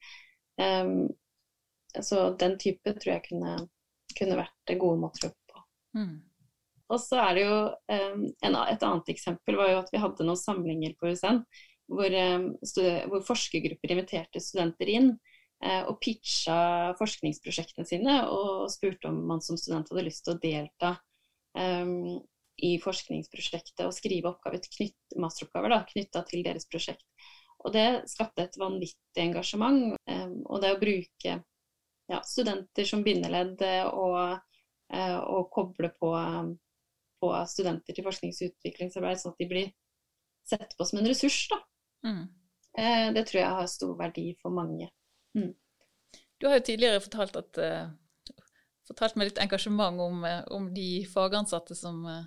Um, 0.57 1.09
så 2.01 2.29
den 2.39 2.55
type 2.61 2.93
tror 2.97 3.11
jeg 3.15 3.25
kunne, 3.27 3.57
kunne 4.17 4.39
vært 4.39 4.77
gode 4.77 5.01
måter 5.01 5.25
å 5.25 5.29
jobbe 5.31 5.53
på. 5.53 5.65
Mm. 5.97 6.15
Og 6.87 7.01
så 7.03 7.19
er 7.19 7.33
det 7.35 7.47
jo 7.47 7.55
en, 7.91 8.27
Et 8.41 8.83
annet 8.83 9.09
eksempel 9.11 9.57
var 9.59 9.71
jo 9.73 9.79
at 9.81 9.89
vi 9.91 9.99
hadde 9.99 10.27
noen 10.27 10.39
samlinger 10.39 10.93
på 10.99 11.11
USN 11.11 11.41
hvor, 11.87 12.11
um, 12.11 12.45
hvor 13.11 13.25
forskergrupper 13.27 13.93
inviterte 13.95 14.43
studenter 14.43 14.91
inn 14.91 15.11
Eh, 15.57 15.83
og 15.89 15.97
pitcha 16.03 16.93
forskningsprosjektene 16.99 17.87
sine 17.89 18.17
og 18.29 18.67
spurte 18.69 19.09
om 19.09 19.23
man 19.31 19.41
som 19.41 19.57
student 19.57 19.89
hadde 19.89 20.05
lyst 20.05 20.27
til 20.27 20.35
å 20.35 20.41
delta 20.41 20.91
um, 21.57 22.19
i 22.61 22.75
forskningsprosjektet 22.81 23.81
og 23.87 23.95
skrive 23.95 24.35
knytt, 24.43 25.17
masteroppgaver 25.17 25.87
knytta 25.89 26.21
til 26.29 26.45
deres 26.45 26.69
prosjekt. 26.69 27.05
Og 27.65 27.73
det 27.73 27.87
skapte 28.09 28.45
et 28.45 28.59
vanvittig 28.61 29.23
engasjement. 29.23 29.97
Um, 30.05 30.37
og 30.45 30.61
det 30.61 30.75
å 30.75 30.81
bruke 30.81 31.33
ja, 31.33 32.21
studenter 32.21 32.85
som 32.85 33.01
bindeledd 33.05 33.65
eh, 33.65 33.89
og, 33.89 34.37
uh, 34.93 35.19
og 35.25 35.49
koble 35.57 35.89
på, 35.97 36.13
um, 36.13 36.53
på, 37.21 37.31
studenter 37.49 37.95
til 37.95 38.05
forsknings- 38.05 38.41
og 38.43 38.51
utviklingsarbeid, 38.51 39.21
sånn 39.21 39.35
at 39.35 39.43
de 39.43 39.49
blir 39.49 39.71
sett 40.47 40.75
på 40.77 40.87
som 40.87 40.99
en 41.01 41.09
ressurs, 41.09 41.39
da. 41.51 41.59
Mm. 42.07 42.23
Eh, 42.77 43.07
det 43.15 43.25
tror 43.27 43.41
jeg 43.41 43.55
har 43.59 43.71
stor 43.71 43.95
verdi 43.99 44.27
for 44.41 44.53
mange. 44.53 44.89
Mm. 45.37 45.53
Du 46.37 46.47
har 46.47 46.59
jo 46.59 46.65
tidligere 46.67 47.01
fortalt, 47.01 47.35
at, 47.39 47.57
uh, 47.57 48.35
fortalt 48.87 49.17
med 49.17 49.31
litt 49.31 49.41
engasjement 49.41 50.01
om, 50.01 50.21
uh, 50.23 50.43
om, 50.53 50.69
de 50.73 51.05
fagansatte 51.09 51.75
som 51.75 52.03
uh, 52.05 52.21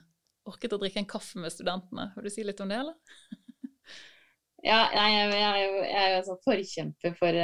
orket 0.50 0.74
å 0.74 0.80
drikke 0.82 0.98
en 1.04 1.10
kaffe 1.10 1.38
med 1.38 1.54
studentene. 1.54 2.10
Vil 2.16 2.26
du 2.26 2.34
si 2.34 2.44
litt 2.46 2.60
om 2.60 2.72
det, 2.72 2.80
eller? 2.82 2.98
Ja, 4.64 4.78
jeg, 4.92 5.16
jeg, 5.16 5.32
jeg, 5.40 5.72
jeg 5.88 5.98
er 6.02 6.12
jo 6.12 6.18
en 6.18 6.28
sånn 6.28 6.44
forkjemper 6.44 7.16
for 7.18 7.40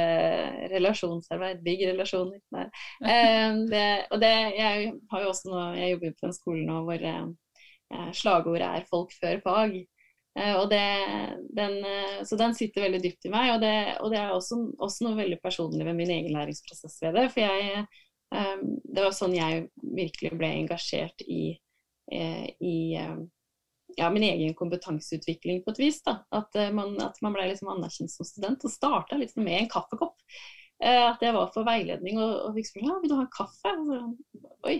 relasjonsarbeid, 0.73 1.61
bygg 1.65 1.83
relasjoner. 1.91 2.41
det, 3.71 3.83
og 4.11 4.23
det, 4.23 4.33
jeg 4.57 4.93
har 5.11 5.25
jo 5.25 5.33
også 5.33 5.51
nå, 5.51 5.67
jeg 5.79 5.93
jobber 5.95 6.17
på 6.19 6.29
en 6.29 6.37
skole 6.37 6.63
nå 6.67 6.81
hvor 6.87 7.05
slagordet 8.17 8.67
er 8.67 8.89
'folk 8.89 9.13
før 9.17 9.39
fag'. 9.45 9.85
Uh, 10.37 10.53
og 10.61 10.67
det, 10.69 10.83
den, 11.57 11.79
så 12.29 12.37
den 12.37 12.51
sitter 12.53 12.83
veldig 12.85 12.99
dypt 13.01 13.25
i 13.25 13.31
meg. 13.33 13.55
Og 13.55 13.61
det, 13.63 13.77
og 14.05 14.11
det 14.13 14.19
er 14.21 14.33
også, 14.35 14.59
også, 14.77 15.07
noe 15.07 15.17
veldig 15.17 15.39
personlig 15.41 15.87
ved 15.87 15.97
min 15.97 16.11
egen 16.13 16.35
læringsprosess 16.35 16.99
ved 17.01 17.17
det. 17.17 17.23
For 17.33 17.41
jeg, 17.41 17.87
um, 18.37 18.67
det 18.85 19.05
var 19.07 19.15
sånn 19.17 19.33
jeg 19.33 19.65
virkelig 19.97 20.37
ble 20.37 20.51
engasjert 20.59 21.25
i 21.25 21.55
i 22.07 22.95
eh, 22.95 23.17
ja, 23.97 24.09
min 24.13 24.23
egen 24.23 24.53
kompetanseutvikling 24.57 25.63
på 25.63 25.73
et 25.73 25.79
vis. 25.81 26.01
da, 26.05 26.19
At 26.35 26.55
eh, 26.55 26.69
man, 26.73 26.93
at 27.01 27.17
man 27.25 27.33
ble 27.33 27.47
liksom 27.49 27.71
anerkjent 27.73 28.13
som 28.13 28.27
student. 28.27 28.65
Og 28.67 28.73
starta 28.73 29.17
liksom 29.17 29.45
med 29.47 29.63
en 29.63 29.71
kaffekopp. 29.71 30.19
Eh, 30.83 31.01
at 31.07 31.23
jeg 31.25 31.33
var 31.33 31.49
for 31.55 31.65
veiledning 31.65 32.19
og, 32.21 32.35
og 32.45 32.59
fikk 32.59 32.69
spørsmål 32.69 32.91
ja, 32.91 32.99
vil 33.01 33.11
du 33.11 33.17
ha 33.17 33.25
en 33.25 33.33
kaffe. 33.33 33.73
Og 33.73 33.89
så, 33.89 34.51
Oi, 34.69 34.77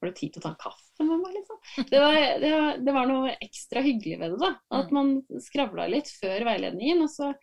har 0.00 0.08
du 0.08 0.16
tid 0.16 0.32
til 0.32 0.40
å 0.40 0.46
ta 0.46 0.54
en 0.54 0.62
kaffe 0.62 1.04
med 1.04 1.20
meg? 1.20 1.36
liksom? 1.36 1.60
Det 1.90 2.00
var, 2.00 2.16
det 2.40 2.52
var, 2.54 2.80
det 2.86 2.94
var 2.96 3.10
noe 3.10 3.34
ekstra 3.44 3.82
hyggelig 3.84 4.20
ved 4.22 4.34
det. 4.34 4.40
da, 4.46 4.50
At 4.80 4.94
man 4.96 5.18
skravla 5.44 5.90
litt 5.92 6.08
før 6.22 6.46
veiledningen. 6.48 7.04
Og 7.04 7.12
så, 7.12 7.34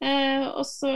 eh, 0.00 0.46
og 0.48 0.64
så 0.68 0.94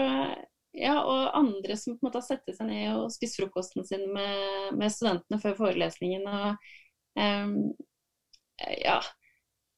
ja, 0.75 0.95
og 1.05 1.37
andre 1.37 1.77
som 1.79 1.99
på 1.99 2.03
en 2.03 2.09
måte 2.09 2.23
har 2.23 2.27
sett 2.27 2.49
seg 2.57 2.67
ned 2.67 2.97
og 2.97 3.13
spist 3.13 3.37
frokosten 3.39 3.85
sin 3.87 4.09
med, 4.17 4.73
med 4.81 4.91
studentene 4.91 5.39
før 5.43 5.59
forelesningen. 5.61 6.25
og 6.25 6.57
um, 7.21 7.53
ja, 8.81 8.97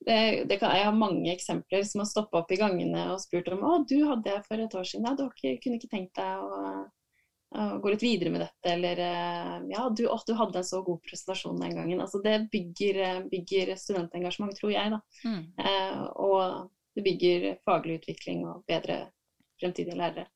det, 0.07 0.45
det 0.49 0.59
kan, 0.61 0.75
jeg 0.79 0.87
har 0.87 0.95
mange 0.95 1.33
eksempler 1.33 1.83
som 1.87 2.03
har 2.03 2.07
stoppa 2.11 2.43
opp 2.43 2.53
i 2.55 2.59
gangene 2.61 3.09
og 3.11 3.19
spurt 3.23 3.49
om 3.51 3.65
å, 3.67 3.79
du 3.89 3.97
hadde 4.07 4.31
jeg 4.31 4.45
for 4.47 4.63
et 4.63 4.77
år 4.79 4.87
siden, 4.87 5.09
ja, 5.09 5.17
du 5.19 5.25
ikke, 5.27 5.57
kunne 5.65 5.81
ikke 5.81 5.91
tenkt 5.91 6.21
deg 6.21 6.45
å, 6.45 6.61
å, 7.59 7.67
gå 7.83 7.93
litt 7.93 8.05
videre 8.07 8.31
med 8.35 8.45
dette, 8.45 8.71
eller 8.77 9.03
ja, 9.73 9.89
du, 9.91 10.05
å, 10.07 10.21
du 10.23 10.33
hadde 10.39 10.63
en 10.63 10.69
så 10.69 10.85
god 10.87 11.03
presentasjon 11.03 11.59
den 11.59 11.75
gangen. 11.75 12.05
Altså, 12.05 12.23
det 12.23 12.37
bygger, 12.55 13.27
bygger 13.33 13.75
studentengasjement, 13.81 14.55
tror 14.61 14.77
jeg. 14.77 14.95
da. 14.95 15.03
Mm. 15.27 15.43
Eh, 15.59 16.01
og 16.23 16.71
det 16.97 17.05
bygger 17.05 17.51
faglig 17.67 18.01
utvikling 18.01 18.47
og 18.47 18.63
bedre 18.69 19.03
fremtidige 19.61 19.99
lærere. 19.99 20.29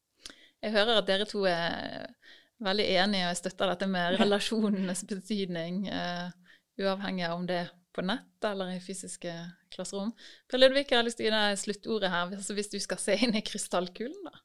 Jeg 0.60 0.74
hører 0.74 0.98
at 1.00 1.08
dere 1.08 1.26
to 1.28 1.46
er 1.48 2.10
veldig 2.60 2.86
enige 3.00 3.30
og 3.30 3.38
støtter 3.38 3.70
dette 3.72 3.88
med 3.88 4.16
relasjonenes 4.20 5.06
betydning, 5.08 5.86
uh, 5.88 6.28
uavhengig 6.80 7.28
av 7.28 7.38
om 7.38 7.46
det 7.48 7.62
er 7.62 7.76
på 7.94 8.04
nett 8.06 8.46
eller 8.46 8.74
i 8.74 8.80
fysiske 8.82 9.32
klasserom. 9.74 10.12
Per 10.50 10.60
Ludvig, 10.60 10.86
jeg 10.88 10.98
har 10.98 11.06
lyst 11.06 11.20
til 11.20 11.28
å 11.28 11.30
gi 11.30 11.34
deg 11.36 11.60
sluttordet 11.60 12.12
her, 12.12 12.32
altså 12.36 12.56
hvis 12.56 12.70
du 12.72 12.78
skal 12.82 13.00
se 13.02 13.16
inn 13.18 13.36
i 13.38 13.44
krystallkulen. 13.46 14.18
da. 14.26 14.42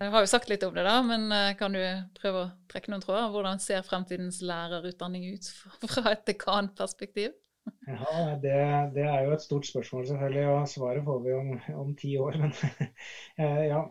Jeg 0.00 0.12
har 0.14 0.24
jo 0.24 0.30
sagt 0.30 0.48
litt 0.48 0.62
om 0.64 0.72
det, 0.72 0.86
da, 0.86 0.94
men 1.04 1.26
uh, 1.28 1.52
kan 1.58 1.74
du 1.76 1.82
prøve 2.16 2.46
å 2.46 2.50
trekke 2.72 2.92
noen 2.92 3.02
tråder? 3.04 3.28
Hvordan 3.34 3.60
ser 3.60 3.84
fremtidens 3.84 4.40
lærerutdanning 4.40 5.26
ut 5.34 5.50
fra 5.92 6.14
et 6.14 6.24
dekanperspektiv? 6.30 7.34
Ja, 7.86 8.32
det, 8.42 8.54
det, 8.96 9.04
er 9.04 9.26
jo 9.26 9.34
et 9.36 9.44
stort 9.44 9.68
spørsmål, 9.68 10.08
selvfølgelig, 10.08 10.46
og 10.50 10.70
svaret 10.70 11.04
får 11.06 11.20
vi 11.26 11.36
om, 11.36 11.52
om 11.84 11.92
ti 11.98 12.16
år. 12.18 12.40
Men 12.40 12.56
ja. 13.72 13.84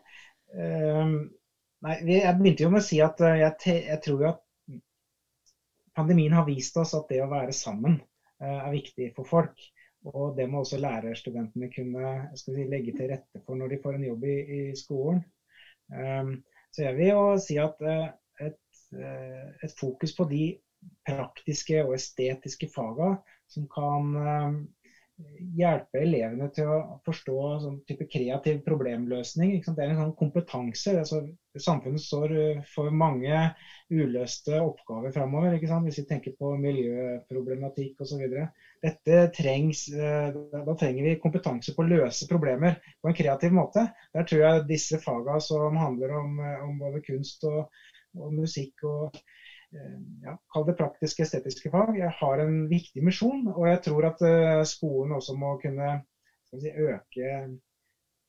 Um, 0.51 1.21
Nei, 1.81 1.97
Jeg 2.05 2.37
begynte 2.37 2.65
jo 2.65 2.71
med 2.73 2.83
å 2.83 2.85
si 2.85 3.01
at 3.01 3.21
eh, 3.25 3.39
jeg, 3.41 3.77
jeg 3.87 4.01
tror 4.05 4.19
jo 4.21 4.29
at 4.29 4.41
pandemien 5.97 6.35
har 6.37 6.45
vist 6.47 6.77
oss 6.77 6.93
at 6.97 7.09
det 7.09 7.21
å 7.23 7.29
være 7.31 7.55
sammen 7.57 7.97
eh, 7.97 8.10
er 8.41 8.71
viktig 8.73 9.11
for 9.15 9.27
folk. 9.29 9.59
Og 10.09 10.37
det 10.37 10.47
må 10.49 10.63
også 10.63 10.79
lærerstudentene 10.81 11.69
kunne 11.73 12.13
si, 12.39 12.53
legge 12.69 12.95
til 12.97 13.11
rette 13.11 13.41
for 13.45 13.59
når 13.59 13.73
de 13.73 13.81
får 13.83 13.97
en 13.97 14.07
jobb 14.07 14.25
i, 14.25 14.37
i 14.57 14.61
skolen. 14.77 15.21
Um, 15.91 16.39
så 16.73 16.87
jeg 16.87 16.97
vil 16.97 17.11
jo 17.11 17.23
si 17.43 17.57
at 17.61 17.83
uh, 17.85 18.07
et, 18.41 18.59
uh, 18.95 19.47
et, 19.61 19.73
fokus 19.79 20.15
på 20.17 20.25
de 20.31 20.45
praktiske 21.05 21.83
og 21.83 21.93
estetiske 21.97 22.69
fagene 22.73 23.19
som 23.51 23.67
kan 23.69 24.15
uh, 24.15 24.55
hjelpe 25.57 26.01
elevene 26.01 26.47
til 26.53 26.69
å 26.69 26.77
forstå 27.05 27.35
sånn 27.63 27.77
type 27.87 28.05
kreativ 28.09 28.61
problemløsning. 28.65 29.57
Det 29.61 29.83
er 29.83 29.93
en 29.93 29.99
sånn 29.99 30.13
kompetanse. 30.17 30.93
Altså, 31.01 31.21
samfunnet 31.59 32.03
står 32.03 32.33
eh, 32.37 32.61
for 32.71 32.93
mange 32.95 33.35
uløste 33.91 34.59
oppgaver 34.61 35.13
framover. 35.15 35.57
Hvis 35.59 36.01
vi 36.01 36.05
tenker 36.09 36.35
på 36.37 36.53
miljøproblematikk 36.61 38.03
osv. 38.05 38.23
Dette 38.81 39.21
trengs, 39.35 39.87
eh, 39.93 40.31
Da 40.51 40.75
trenger 40.77 41.09
vi 41.09 41.19
kompetanse 41.21 41.75
på 41.75 41.83
å 41.83 41.89
løse 41.89 42.27
problemer 42.29 42.79
på 43.01 43.09
en 43.11 43.17
kreativ 43.17 43.53
måte. 43.55 43.87
Der 44.15 44.27
tror 44.27 44.45
jeg 44.45 44.67
disse 44.69 45.01
fagene 45.01 45.41
som 45.43 45.77
handler 45.79 46.17
om, 46.21 46.39
eh, 46.39 46.65
om 46.67 46.79
både 46.79 47.03
kunst 47.05 47.43
og, 47.49 47.65
og 48.17 48.33
musikk 48.35 48.83
og 48.87 49.21
ja, 50.21 50.35
kall 50.51 50.67
det 50.67 50.75
praktiske, 50.79 51.23
estetiske 51.25 51.71
fag, 51.71 51.95
jeg 51.99 52.11
har 52.19 52.43
en 52.43 52.63
viktig 52.71 53.03
misjon. 53.05 53.45
Og 53.53 53.67
jeg 53.69 53.81
tror 53.87 54.11
at 54.11 54.23
uh, 54.25 54.61
skolen 54.67 55.15
også 55.15 55.35
må 55.37 55.55
kunne 55.61 55.93
si, 56.51 56.71
øke, 56.71 57.31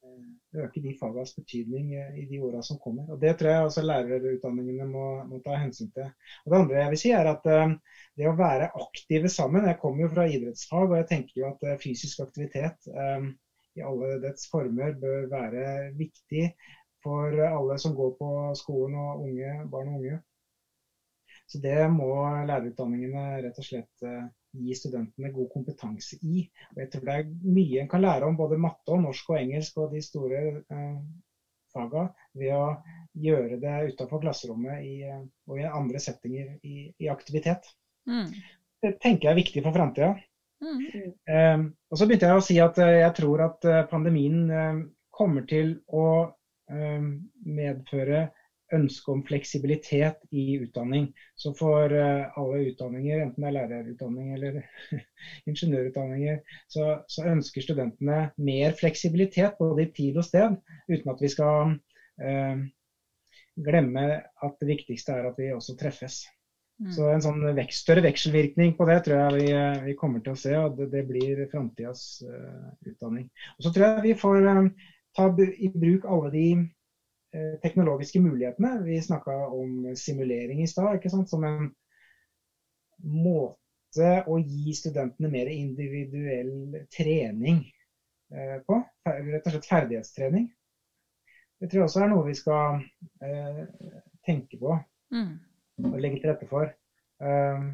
uh, 0.07 0.23
øke 0.63 0.83
de 0.85 0.95
fagas 1.01 1.35
betydning 1.35 1.93
i 2.21 2.27
de 2.31 2.41
åra 2.43 2.63
som 2.65 2.79
kommer. 2.83 3.11
Og 3.11 3.21
Det 3.21 3.35
tror 3.39 3.51
jeg 3.51 3.67
også 3.69 3.85
lærerutdanningene 3.87 4.87
må, 4.89 5.07
må, 5.29 5.43
ta 5.45 5.59
hensyn 5.59 5.91
til. 5.95 6.11
Og 6.45 6.53
Det 6.53 6.61
andre 6.61 6.83
jeg 6.83 6.95
vil 6.95 7.03
si 7.03 7.15
er 7.17 7.31
at 7.33 7.47
det 8.19 8.29
å 8.29 8.37
være 8.37 8.69
aktive 8.77 9.31
sammen 9.33 9.65
Jeg 9.67 9.79
kommer 9.81 10.05
jo 10.05 10.13
fra 10.13 10.27
idrettsfag, 10.29 10.91
og 10.91 10.99
jeg 11.01 11.09
tenker 11.09 11.41
jo 11.41 11.49
at 11.49 11.65
fysisk 11.81 12.21
aktivitet 12.27 12.91
i 13.73 13.81
alle 13.81 14.19
dets 14.21 14.45
former 14.53 14.93
bør 15.01 15.31
være 15.33 15.65
viktig 15.97 16.51
for 17.03 17.39
alle 17.47 17.79
som 17.81 17.97
går 17.97 18.13
på 18.19 18.29
skolen 18.61 18.99
og 19.01 19.25
unge, 19.25 19.55
barn 19.73 19.89
og 19.89 20.03
unge. 20.03 20.19
Så 21.53 21.61
det 21.61 21.77
må 21.93 22.09
lærerutdanningene 22.49 23.43
rett 23.45 23.59
og 23.61 23.67
slett 23.67 24.07
eh, 24.09 24.25
gi 24.57 24.77
studentene 24.77 25.33
god 25.35 25.51
kompetanse 25.53 26.17
i. 26.25 26.47
Og 26.73 26.81
jeg 26.81 26.91
tror 26.93 27.05
det 27.09 27.19
er 27.19 27.29
mye 27.45 27.83
en 27.83 27.91
kan 27.91 28.05
lære 28.05 28.29
om 28.29 28.39
både 28.39 28.61
matte 28.61 28.95
og 28.95 29.03
norsk 29.05 29.35
og 29.35 29.41
engelsk 29.43 29.83
og 29.83 29.93
de 29.93 30.01
store 30.05 30.41
eh, 30.63 30.97
fagene 31.73 32.09
ved 32.41 32.57
å 32.57 32.65
gjøre 33.21 33.61
det 33.61 33.77
utenfor 33.93 34.25
klasserommet 34.25 34.85
i, 34.89 34.97
eh, 35.05 35.23
og 35.51 35.61
i 35.61 35.69
andre 35.69 36.01
settinger 36.01 36.57
i, 36.65 36.89
i 37.05 37.13
aktivitet. 37.13 37.69
Mm. 38.09 38.33
Det 38.83 38.97
tenker 39.03 39.29
jeg 39.29 39.35
er 39.35 39.43
viktig 39.43 39.65
for 39.65 39.77
framtida. 39.77 40.15
Mm. 40.63 41.13
Eh, 41.27 41.59
og 41.91 41.99
så 41.99 42.07
begynte 42.07 42.31
jeg 42.31 42.39
å 42.39 42.45
si 42.45 42.59
at 42.63 42.79
eh, 42.81 43.01
jeg 43.03 43.17
tror 43.19 43.47
at 43.49 43.67
pandemien 43.91 44.43
eh, 44.51 44.85
kommer 45.13 45.45
til 45.49 45.77
å 45.93 46.07
medføre 46.73 48.23
ønske 48.77 49.13
om 49.13 49.23
fleksibilitet 49.27 50.21
i 50.31 50.59
utdanning. 50.63 51.09
Så 51.39 51.53
for 51.59 51.93
uh, 51.93 52.33
alle 52.39 52.67
utdanninger, 52.71 53.23
enten 53.25 53.45
det 53.45 53.51
er 53.51 53.57
lærerutdanning 53.57 54.35
eller 54.37 54.61
ingeniørutdanninger, 55.51 56.43
så, 56.73 56.99
så, 57.09 57.27
ønsker 57.33 57.65
studentene 57.65 58.21
mer 58.37 58.77
fleksibilitet 58.79 59.59
både 59.61 59.87
i 59.87 59.91
tid 59.97 60.21
og 60.21 60.29
sted, 60.29 60.59
uten 60.91 61.13
at 61.15 61.23
vi 61.23 61.33
skal 61.33 61.75
eh, 62.23 62.63
glemme 63.65 64.07
at 64.21 64.61
det 64.61 64.69
viktigste 64.69 65.15
er 65.17 65.29
at 65.31 65.39
vi 65.41 65.53
også 65.55 65.77
treffes. 65.81 66.23
Mm. 66.83 66.91
Så 66.97 67.09
en 67.13 67.23
sånn 67.25 67.45
vekst, 67.57 67.85
større 67.85 68.03
vekselvirkning 68.05 68.75
på 68.79 68.87
det 68.89 69.03
tror 69.07 69.21
jeg 69.21 69.39
vi, 69.39 69.49
eh, 69.57 69.83
vi 69.87 69.97
kommer 69.99 70.25
til 70.25 70.35
å 70.35 70.43
se, 70.43 70.55
og 70.59 70.79
det, 70.79 70.91
det 70.95 71.07
blir 71.09 71.45
framtidas 71.53 72.23
uh, 72.27 72.73
utdanning. 72.89 73.29
Og 73.59 73.67
så 73.67 73.75
tror 73.75 73.89
jeg 73.89 74.07
vi 74.11 74.19
får 74.19 74.49
ta 75.17 75.29
i 75.39 75.69
bruk 75.77 76.09
alle 76.09 76.33
de 76.33 76.47
Eh, 76.57 76.82
teknologiske 77.63 78.21
mulighetene. 78.21 78.75
Vi 78.85 78.99
snakka 79.03 79.35
om 79.57 79.95
simulering 79.97 80.63
i 80.63 80.67
stad, 80.69 81.01
som 81.29 81.45
en 81.49 81.71
måte 83.03 84.11
å 84.27 84.39
gi 84.41 84.75
studentene 84.77 85.31
mer 85.33 85.51
individuell 85.53 86.83
trening 86.93 87.63
eh, 88.33 88.59
på. 88.67 88.81
Rett 89.07 89.47
og 89.47 89.55
slett 89.55 89.69
ferdighetstrening. 89.69 90.49
Det 91.61 91.71
tror 91.71 91.83
jeg 91.83 91.89
også 91.91 92.03
er 92.03 92.11
noe 92.11 92.27
vi 92.27 92.37
skal 92.39 92.81
eh, 93.23 93.65
tenke 94.27 94.59
på 94.59 94.75
mm. 95.15 95.33
og 95.91 96.01
legge 96.01 96.23
til 96.23 96.33
rette 96.33 96.49
for. 96.51 96.73
Uh, 97.23 97.71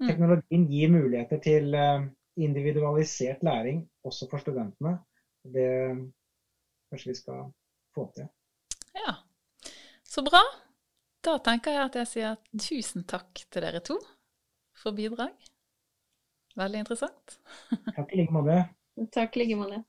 teknologien 0.00 0.62
gir 0.70 0.88
muligheter 0.88 1.40
til 1.44 1.74
individualisert 2.40 3.42
læring 3.44 3.82
også 4.08 4.28
for 4.30 4.40
studentene. 4.40 4.94
Det 5.44 5.68
kanskje 6.88 7.10
vi 7.10 7.16
skal 7.18 7.42
få 7.96 8.06
til. 8.16 8.28
Ja, 8.96 9.16
så 10.04 10.24
bra. 10.26 10.42
Da 11.26 11.38
tenker 11.42 11.74
jeg 11.74 11.88
at 11.88 11.98
jeg 12.00 12.10
sier 12.12 12.36
tusen 12.62 13.04
takk 13.08 13.42
til 13.50 13.64
dere 13.64 13.82
to 13.84 13.96
for 14.76 14.94
bidrag. 14.96 15.34
Veldig 16.56 16.84
interessant. 16.84 17.38
Takk 17.96 18.14
i 18.14 18.22
like 18.22 18.32
måte. 18.32 18.62
Takk 19.12 19.36
i 19.36 19.42
like 19.42 19.56
måte. 19.58 19.82